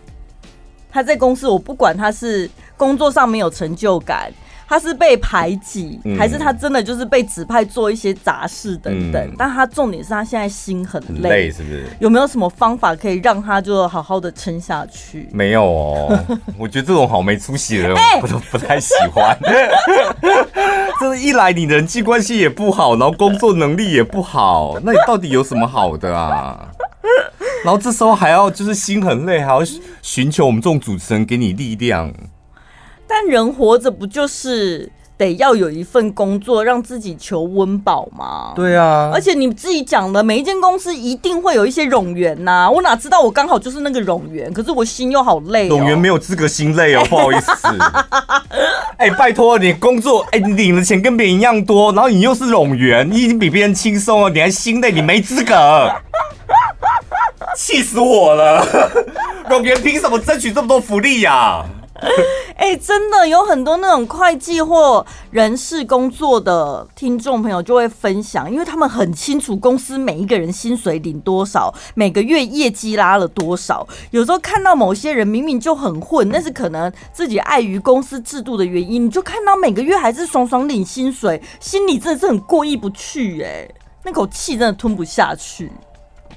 [0.91, 4.33] 他在公司，我不管他是工作上没有成就感。
[4.67, 9.21] 他是被排挤，还是他真的就是被指派做一些杂事等等？
[9.23, 11.85] 嗯、但他重点是他现在心很累，很累是不是？
[11.99, 15.29] 有没有什么方法可以让他就好好的撑下去？
[15.31, 16.19] 没有哦，
[16.57, 19.37] 我觉得这种好没出息的人，我都不太喜欢。
[20.99, 26.71] 这一来你人际关系也不好，然后工作能力也不好，那你到底有什么好的啊？
[27.63, 29.61] 然后这时候还要就是心很累，还要
[30.01, 32.11] 寻求我们这种主持人给你力量。
[33.07, 38.51] 但人活着不就是得要有一份工作，让自己求温饱吗？
[38.55, 42.69] 对啊，而且你自己讲的，每一间公司一定会有一些冗员呐。
[42.69, 45.69] 我哪知道我刚好就是那个冗员，可是我心又好累。
[45.69, 47.51] 冗员没有资格心累哦，不好意思。
[48.97, 55.89] 哎、欸，拜托你工作，哎、欸，你领的钱跟别人一样多，然后你又是冗员，你已经比别人轻松了，你还心累，你没资格。
[57.55, 58.65] 气死我了！
[59.49, 61.65] 冗员凭什么争取这么多福利呀、啊？
[62.57, 73.87] 哎、真的有很多那种会计或人事工作的听众朋友就会分享，因为他们很清楚公司每一个人薪水领多少，每个月业绩拉了多少。
[74.11, 85.71] 有时候看到某些人明明就很混，但是可能自己碍于公司制度的原因，你就看到每个月还是爽爽领薪水，心里真的是很过意不去、欸，哎，那口气真的吞不下去。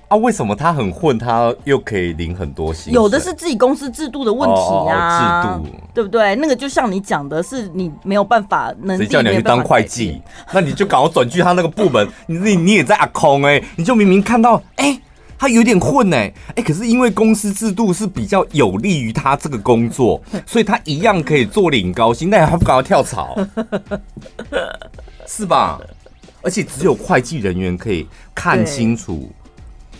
[0.09, 2.93] 啊，为什么他很混，他又可以领很多薪？
[2.95, 4.57] 有的是自己公司制度的问题
[4.89, 6.35] 啊，哦哦、制度对不对？
[6.37, 10.21] 那个就像你讲的，是你没有办法能，谁叫你去当会计？
[10.53, 12.09] 那你就赶快转去他那个部门。
[12.27, 15.01] 你你你也在阿空哎、欸，你就明明看到哎、欸，
[15.39, 23.37] 他有点混哎、欸、哎、欸，可是因为公司制度是比较有利于他这个工作， 所以他一样可以做领高薪，但还不赶快跳槽，
[25.29, 25.79] 是吧？
[26.41, 29.31] 而且只有会计人员可以看清楚。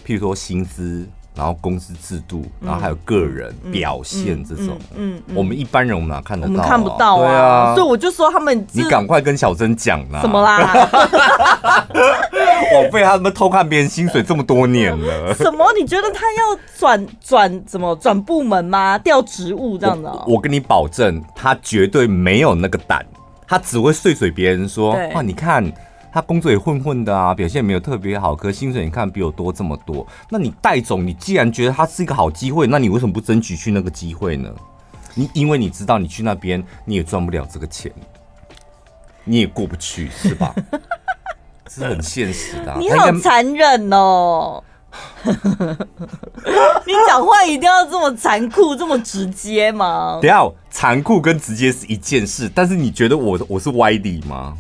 [0.09, 1.07] 譬如说薪资，
[1.37, 6.55] 然后公司制度，然后还有个人表现这种，嗯，我们一般人我们哪看得到？
[6.55, 6.57] 啊？
[6.57, 10.23] 我们看不到啊，对啊，所以我就说他们，你赶快跟小珍讲啦。
[10.23, 10.89] 怎么啦？
[12.75, 15.35] 我被他们偷看别人薪水这么多年了。
[15.35, 15.67] 什么？
[15.79, 18.97] 你觉得他要转转怎么转部门吗？
[18.97, 20.11] 调职务这样的？
[20.11, 23.05] 我，我跟你保证，他绝对没有那个胆，
[23.47, 25.71] 他只会碎嘴别人说，哇，你看。
[26.19, 30.05] 他工作也混混的啊，表现也没有特别好，可是薪水你看比我多这么多。
[30.29, 34.51] 那你戴总，你既然觉得他是一个好机会，那你为什么不争取去那个机会呢？
[35.15, 37.93] 你因为你知道你去那边你也赚不了这个钱，
[39.23, 40.53] 你也过不去，是吧？
[41.71, 42.79] 是很现实的啊。
[42.81, 44.61] 你好残忍哦！
[45.25, 50.19] 你讲话一定要这么残酷、这么直接吗？
[50.21, 54.57] 等下，残酷跟直接是一件事，但是你觉得我我是歪理吗？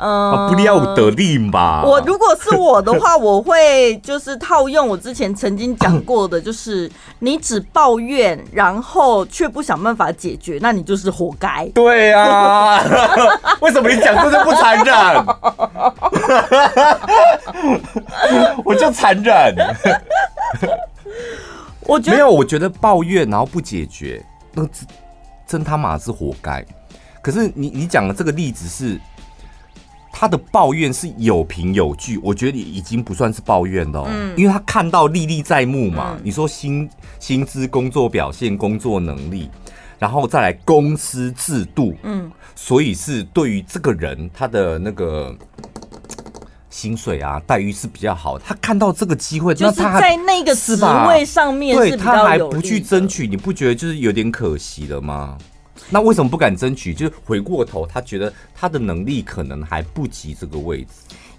[0.00, 1.82] 嗯，不要得令吧。
[1.84, 6.88] 我如果是我的话，我会就是套用我之前曾经讲过的，就是
[7.18, 11.66] 你只抱怨，然后却不想办法解决，那你就是活该。
[11.74, 12.80] 对啊，
[13.60, 15.26] 为什么你讲这就不残忍？
[18.64, 19.54] 我就残忍。
[21.80, 24.64] 我觉得没有，我觉得抱怨然后不解决，那
[25.44, 26.64] 真他妈是活该。
[27.20, 29.00] 可是你你讲的这个例子是。
[30.20, 36.16] 他的抱怨是有凭有据，我觉得已经不算是抱怨了，嗯，因为他看到历历在目嘛。
[36.16, 36.90] 嗯、你说薪
[37.20, 39.48] 薪资、工作表现、工作能力，
[39.96, 45.32] 然后再来公司制度，嗯，所以是对于这个人他的那个
[46.68, 48.44] 薪水啊待遇是比较好的。
[48.44, 55.38] 他看到这个机会，就是在那个职位上面是，对，他还不去争取，你不觉得就是有点可惜了吗？
[55.90, 56.92] 那为什么不敢争取？
[56.92, 60.88] 就是回过头，他觉得他的能力可能还不及这个位置。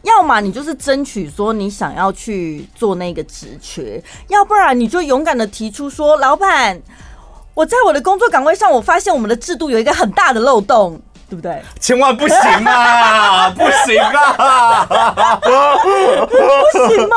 [0.03, 6.81] 要么你就是争取说你想要去做那个职缺，要不然你就勇敢的提出说，老板，
[7.53, 11.61] 我在我的工作岗位上，我发现我们的制度有一个很大的漏洞，对不对？
[11.81, 13.49] 千万不行啊！
[13.53, 14.85] 不行啊！
[15.35, 17.15] 不行吗？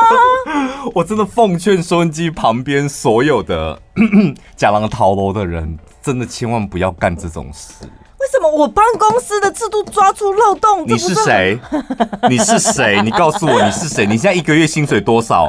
[0.93, 3.79] 我真的奉劝收音机旁边所有的
[4.57, 5.79] 假狼逃楼的人。
[6.03, 7.73] 真的千万不要干这种事。
[8.19, 10.85] 为什么我帮公司的制度抓出漏洞？
[10.87, 11.57] 你是谁？
[12.29, 13.01] 你是谁？
[13.01, 14.05] 你告诉我你是谁？
[14.05, 15.47] 你现在一个月薪水多少？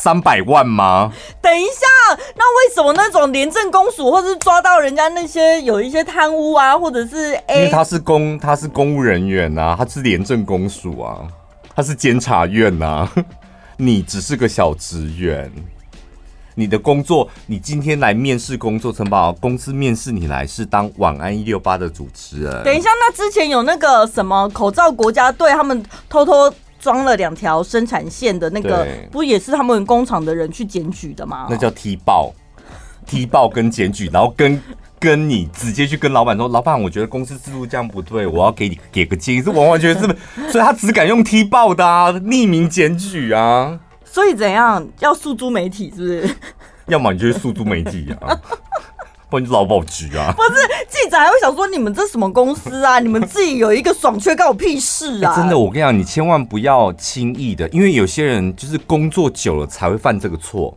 [0.00, 1.12] 三百万吗？
[1.40, 11.26] 等一下，那为什么那种廉政公署，或者是抓到人家那些有一些贪污啊，或者是 A，因为他是公他是公务人员啊，他是廉政公署啊。
[11.74, 13.12] 他是监察院呐、啊，
[13.78, 15.48] 你只是个小职员。
[16.58, 22.64] 你的工作，你今天来面试工作，城堡公司面试你来是当晚安一六八的主持人。
[22.64, 31.46] 等一下，那之前有那个什么口罩国家队，他们偷偷装了两条生产线的那个，不也是他们工厂的人去检举的吗？
[31.48, 32.34] 那叫踢爆，
[33.06, 34.60] 踢爆跟检举，然后跟
[34.98, 43.78] 跟你直接去跟老板说，老板，我觉得公司制度这样不对，我要给你给个建议，是完完全全是，所以他只敢用踢爆的啊，匿名检举啊。
[44.10, 46.36] 所以怎样要诉诸媒体是不是？
[46.86, 48.34] 要么你就去诉诸媒体啊，
[49.28, 50.32] 不然劳保局啊。
[50.34, 52.98] 不是记者还会想说，你们这什么公司啊？
[53.00, 55.32] 你们自己有一个爽缺，干我屁事啊！
[55.34, 60.76] 欸、真的，我跟你讲，你千万不要轻易的，因为有些人就是工作久了才会犯这个错。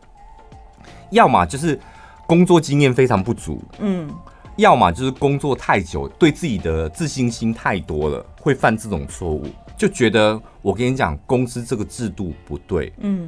[1.11, 1.79] 要么就是
[2.27, 4.09] 工作经验非常不足，嗯，
[4.57, 9.45] 要么就是工作太久，对自己的自信心太多了，会犯这种错误。
[9.82, 13.27] 就觉得我跟你讲，公司这个制度不对，嗯，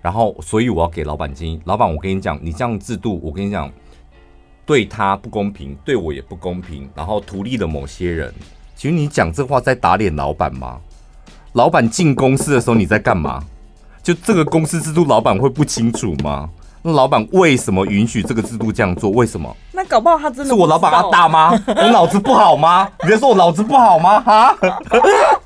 [0.00, 3.70] 然后所以我要给老板建议，老板，我跟你讲，你这样制度，我跟你讲，
[4.64, 8.32] 对他不公平，对我也不公平，然后图利了某些人。
[8.74, 10.80] 其实你讲这话在打脸老板吗？
[11.52, 13.44] 老板进公司的时候你在干嘛？
[14.02, 16.48] 就这个公司制度，老板会不清楚吗？
[16.84, 19.10] 那老板为什么允许这个制度这样做？
[19.10, 19.54] 为什么？
[19.72, 21.50] 那搞不好他真的是我老板阿大吗？
[21.66, 22.90] 我脑子不好吗？
[23.04, 24.20] 你在说我脑子不好吗？
[24.20, 24.56] 哈？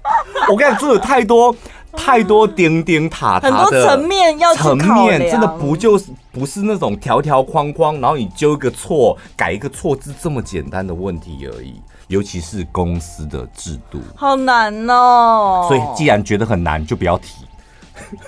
[0.50, 1.54] 我跟你讲，这有太多
[1.92, 11.80] 太多点点塔塔的很多层面要层面，真的不就是不是那种条条框框，然后你纠一个错改一个错字这么简单的问题而已。
[12.08, 15.64] 尤其是公司的制度，好难哦。
[15.66, 17.44] 所以既然觉得很难，就不要提。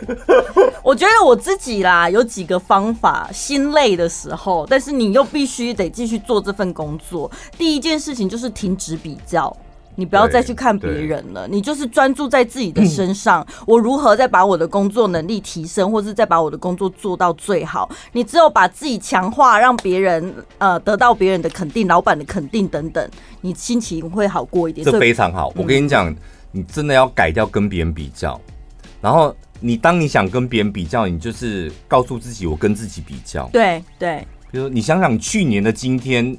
[0.83, 7.31] 我觉得我自己啦，有几个方法，心累的时候，但是你又必须得继续做这份工作。
[7.57, 9.55] 第一件事情就是停止比较。
[9.99, 13.45] 你不要再去看别人了，你就是专注在自己的身上。
[13.67, 17.91] 我如何再把我的工作能力提升，或是再把我的工作做到最好？
[18.13, 24.85] 你只有把自己强化，让别人呃得到别人的肯定，老板的肯定等等，你心情会好过一点。
[24.85, 25.53] 这非常好。
[25.57, 26.15] 我跟你讲，
[26.53, 28.41] 你真的要改掉跟别人比较。
[29.01, 33.49] 然后你当你想跟别人比较，你就是告诉自己，我跟自己比较。
[33.53, 34.25] 对对。
[34.53, 36.39] 比如，你想想去年的今天，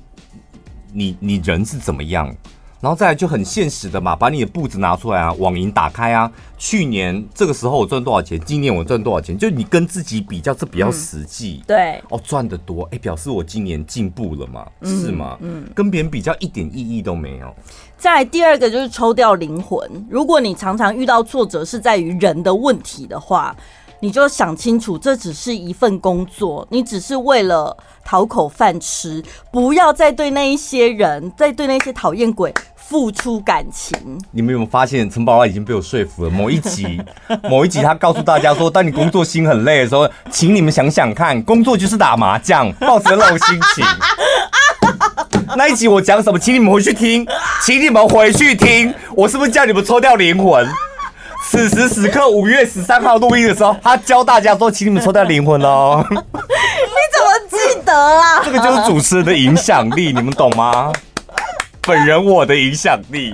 [0.93, 2.33] 你你人是怎么样？
[2.81, 6.31] 然后再来就很现实的嘛，把你的步子拿出来啊，网银打开啊。
[6.57, 8.39] 去年这个时候我赚多少钱？
[8.45, 9.37] 今年我赚多少钱？
[9.37, 11.61] 就你跟自己比较，这比较实际。
[11.61, 14.65] 嗯、对哦，赚的多，哎，表示我今年进步了嘛？
[14.81, 15.37] 嗯、是吗？
[15.41, 17.53] 嗯，跟别人比较一点意义都没有。
[17.97, 20.07] 再来第二个就是抽掉灵魂。
[20.09, 23.53] 如果你常常遇到挫折是在于人的问题的话，
[24.01, 27.75] 你就想清楚，这只是一份工作，你只是为了
[28.05, 33.99] 讨口饭吃，不要再对那一些人，再对那些讨厌鬼付出感情。
[34.31, 36.29] 你们有没有发现，陈宝拉已经被我说服了？
[36.29, 37.01] 某一集，
[37.49, 43.85] 某一集，他告诉大家说，当你工作心很累的时候，请你们想想看，工作就是打麻将，抱着那种心情。
[45.57, 46.39] 那一集我讲什么？
[46.39, 47.27] 请你们回去听，
[47.65, 50.65] 请你们回去听，我是不是叫你们抽掉灵魂？
[51.51, 58.41] 此时此刻，五月十三号录音的时候，他教大家说：“请你们抽掉灵魂哦。”你怎么记得啊？
[58.45, 60.93] 这个就是主持人的影响力，你们懂吗？
[61.81, 63.33] 本人我的影响力。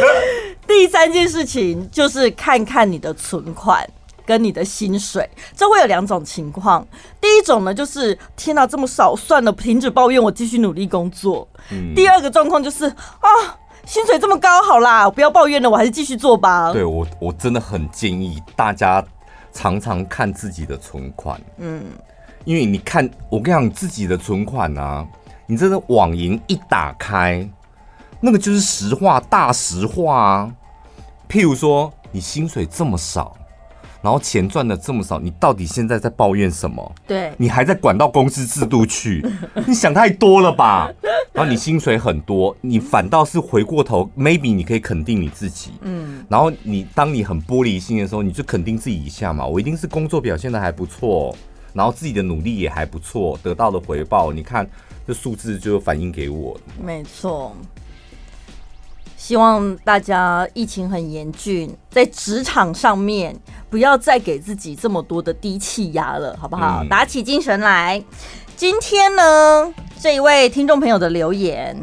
[0.66, 3.86] 第三件事情就是看看你的存款
[4.24, 6.86] 跟你的薪水，这会有两种情况。
[7.20, 11.46] 第一种呢，就是天哪，这么少，算了，停止抱怨，我继续努力工作。
[11.70, 11.92] 嗯。
[11.94, 13.58] 第二个状况就是啊。
[13.84, 16.72] 薪水这么高，好啦，不要抱怨了，我还是继续做吧。
[16.72, 19.04] 对我，我真的很建议大家
[19.52, 21.40] 常常看自己的存款。
[21.58, 21.84] 嗯，
[22.44, 25.06] 因为你看，我跟你讲，自己的存款啊，
[25.46, 27.46] 你这个网银一打开，
[28.20, 30.54] 那个就是实话，大实话啊。
[31.28, 33.36] 譬如说，你薪水这么少。
[34.02, 36.92] 然后钱赚的这么少，你到底现在在抱怨什么？
[37.06, 39.24] 对，你还在管到公司制度去？
[39.66, 40.92] 你想太多了吧？
[41.32, 45.70] 然后你薪水很多，你反倒是回过头，maybe 你可以肯定你自己。
[45.82, 49.46] 嗯，然后你当你很玻璃心的时候，你就肯定自己一下嘛。
[49.46, 51.34] 我一定是工作表现的还不错，
[51.72, 54.68] 然后自己的努力也还不错，得到的回报，你看
[55.06, 56.58] 这数字就反映给我。
[56.84, 57.54] 没错。
[59.16, 63.34] 希望大家疫情很严峻，在职场上面
[63.72, 66.80] 不要再给自己这么多的低气压了，好不好？
[66.82, 68.04] 嗯、打起精神来。
[68.54, 71.74] 今天呢，这一位听众朋友的留言，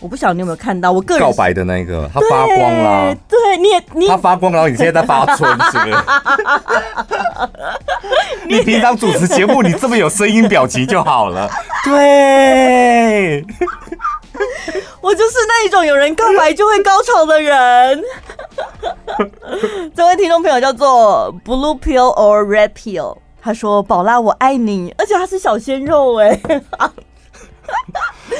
[0.00, 0.90] 我不晓得你有没有看到。
[0.90, 3.14] 我个人告白的那个，他发光了。
[3.28, 5.96] 对，你也你他发光，然后你现在在发春，是不是？
[8.50, 11.48] 你平常主持节目，你这么有声音表情就好了。
[11.84, 13.46] 对。
[15.00, 18.02] 我就是那一种有人告白就会高潮的人。
[19.94, 26.40] 这位听众朋友叫做 Blue Peel or Red Peel，他说：“宝拉，我爱你。”而且他是小鲜肉哎。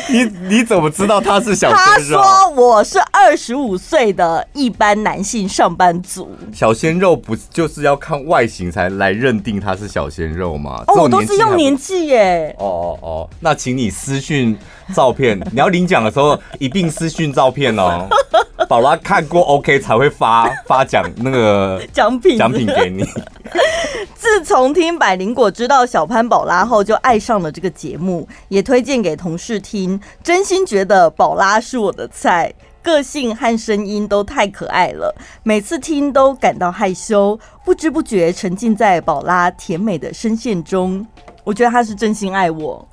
[0.09, 2.21] 你你怎么知道他是小鲜肉？
[2.21, 6.29] 他说我是二十五岁的一般男性上班族。
[6.53, 10.83] 小鲜肉不就是要看外形才来认定他是小鲜肉吗？
[10.89, 12.55] 哦，我都是用年纪耶。
[12.59, 14.57] 哦哦哦，那请你私讯
[14.95, 18.09] 照片，你要领奖的时候一并私讯照片哦。
[18.69, 23.05] 宝拉看过 OK 才会发发奖那个奖品奖品给你。
[24.15, 29.80] 自从听百灵果知道小潘宝拉后，就爱上了这个节目，也推荐给同事听。
[30.23, 32.53] 真心觉得宝拉是我的菜，
[32.83, 41.07] 个性和声音都太可爱了，每次听都感到害羞，不知不觉沉浸在宝拉甜美的声线中。
[41.45, 42.89] 我觉得他是真心爱我。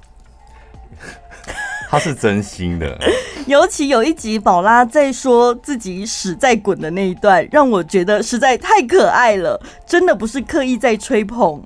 [1.89, 2.97] 他是真心的，
[3.47, 11.63] 尤其有一集宝拉在说自己屎在滚的那一段，让我觉得实在太可爱了，真的不是刻意在吹捧。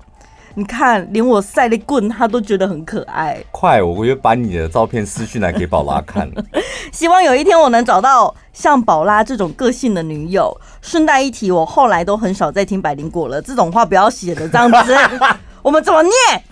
[0.56, 3.42] 你看，连我塞的棍他都觉得很可爱。
[3.52, 6.30] 快，我会把你的照片私讯来给宝拉看。
[6.92, 10.56] 希望有一天我能找到像宝拉这种个性的女友。
[10.82, 14.98] 顺带一提，我后来都很少再听百灵果了，这种话不要写的这样子。
[15.62, 16.44] 我们怎么念？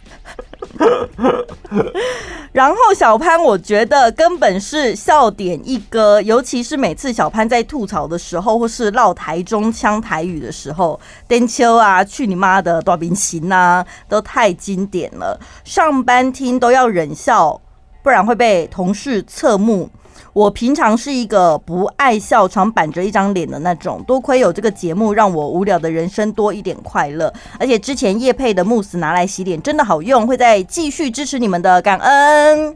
[2.52, 15.40] 然后小潘，我觉得根本是笑点一哥，尤其是每次小潘在吐槽的时候，或是唠台中腔台语的时候，丁秋啊，去你妈的，大冰琴呐，都太经典了。
[15.64, 17.62] 上班听都要忍笑，
[18.04, 19.90] 不然会被同事侧目。
[20.34, 27.34] 我平常是一个不爱笑、常板着一张脸的那种，多亏有这个节目，让我无聊的人生多一点快乐。
[27.60, 32.76] 而且之前叶佩的慕斯拿来洗脸真的好用，会再继续支持你们的，感恩。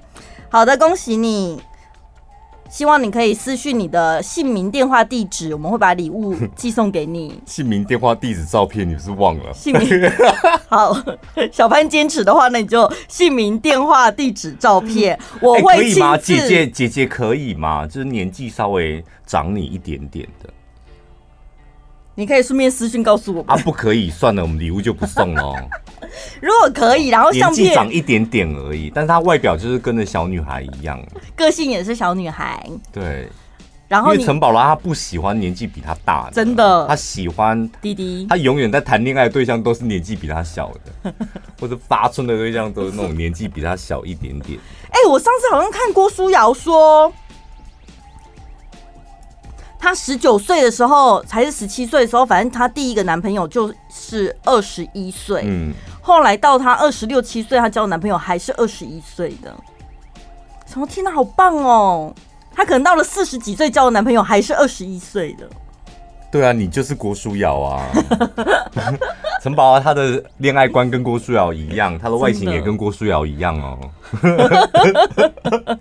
[0.49, 1.62] 好的，恭喜你。
[2.74, 7.39] 希望你可以私讯你的姓名、电话、地址，我们会把礼物 寄送给你。
[7.45, 9.53] 姓名、电话、地址、照片，你是忘了？
[9.53, 9.88] 姓名
[10.67, 10.91] 好，
[11.51, 16.17] 小潘坚持的话，那你就姓名、电话、地址、照片， 我会、欸、可以吗？
[16.17, 17.86] 姐姐，姐姐可以吗？
[17.86, 20.49] 就是年纪稍微长你一点点的。
[22.15, 25.55] 你可以顺便私讯告诉我啊，不可以，算了，我们礼物就不送了。
[26.41, 30.99] 如果可以，然后相片长一点点而已，但是她外表就是跟着小女孩一样，
[31.36, 32.70] 个性也是小女孩。
[32.91, 33.28] 对，
[33.88, 40.72] 然后因为陈宝拉她不喜欢年纪比她大的，真的，她喜欢弟弟，她永远在谈恋爱的对象都是年纪比她小
[41.04, 41.14] 的，
[41.60, 44.60] 或者发春的对象都是那种年纪比她小一点点。
[44.89, 47.12] 哎、欸，我上次好像看郭书瑶说。
[49.84, 55.44] 她十九岁的时候，还是十七岁的时候，反正她第一个男朋友就是二十一岁。
[55.46, 59.54] 嗯，后来到她二十六七岁，她交的男朋友还是二十一岁的。
[60.66, 60.88] 什么？
[60.88, 62.16] 天哪，好棒哦！
[62.56, 65.46] 她可能到了四十几岁交的男朋友还是二十一岁的。
[66.32, 67.86] 对啊，你就是郭书瑶啊！
[69.44, 73.78] 陈宝啊，她的恋爱观跟郭书瑶一样，她的外形也跟郭书瑶一样哦。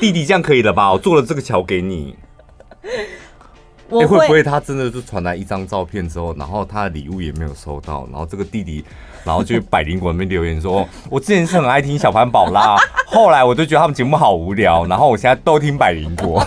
[0.00, 0.92] 弟弟，这样可以了吧？
[0.92, 2.16] 我做了这个桥给你。
[3.88, 8.84] 我会、欸、会不会他真的是传来一张照片之后，然后他的礼物也没有收到，然后这个弟弟，
[9.24, 12.76] 然后就百灵果那边留言说： “我之前是很爱听小潘宝拉，
[13.06, 16.42] 后来我就觉得他们节目好无聊，然后我现在都听百灵果。”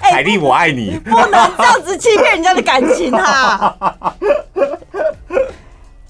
[0.00, 3.76] 凯莉，我爱你，不能这样子欺骗人家的感情哈。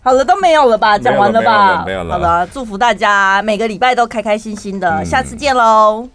[0.03, 0.99] 好了，都没有了吧？
[0.99, 1.83] 讲完了吧？
[1.85, 2.14] 没有了，没有了。
[2.14, 6.09] 好了，祝福大家每个礼拜都开开心心的，嗯、下次见喽。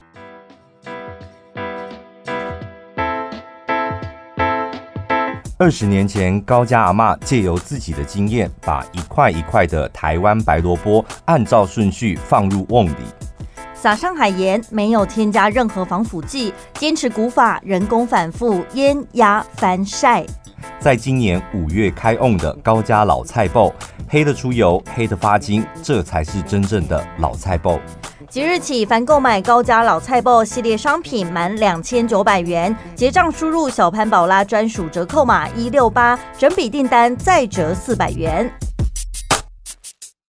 [5.62, 12.96] 二十年前，高家阿嬷借由自己的经验，把一块一块的台湾白萝卜按照顺序放入瓮里，
[13.76, 20.26] 撒上海盐，没有添加任何防腐剂，坚持古法，人工反复腌压翻晒。
[20.80, 23.72] 在今年五月开瓮的高家老菜脯，
[24.10, 27.80] 黑的出油，黑的发金，这才是真正的老菜脯。
[28.32, 38.50] 即日起，凡购买高家老菜包系列商品满两千九百元，结账输入小潘宝拉专属折扣码一六八，整笔订单再折四百元。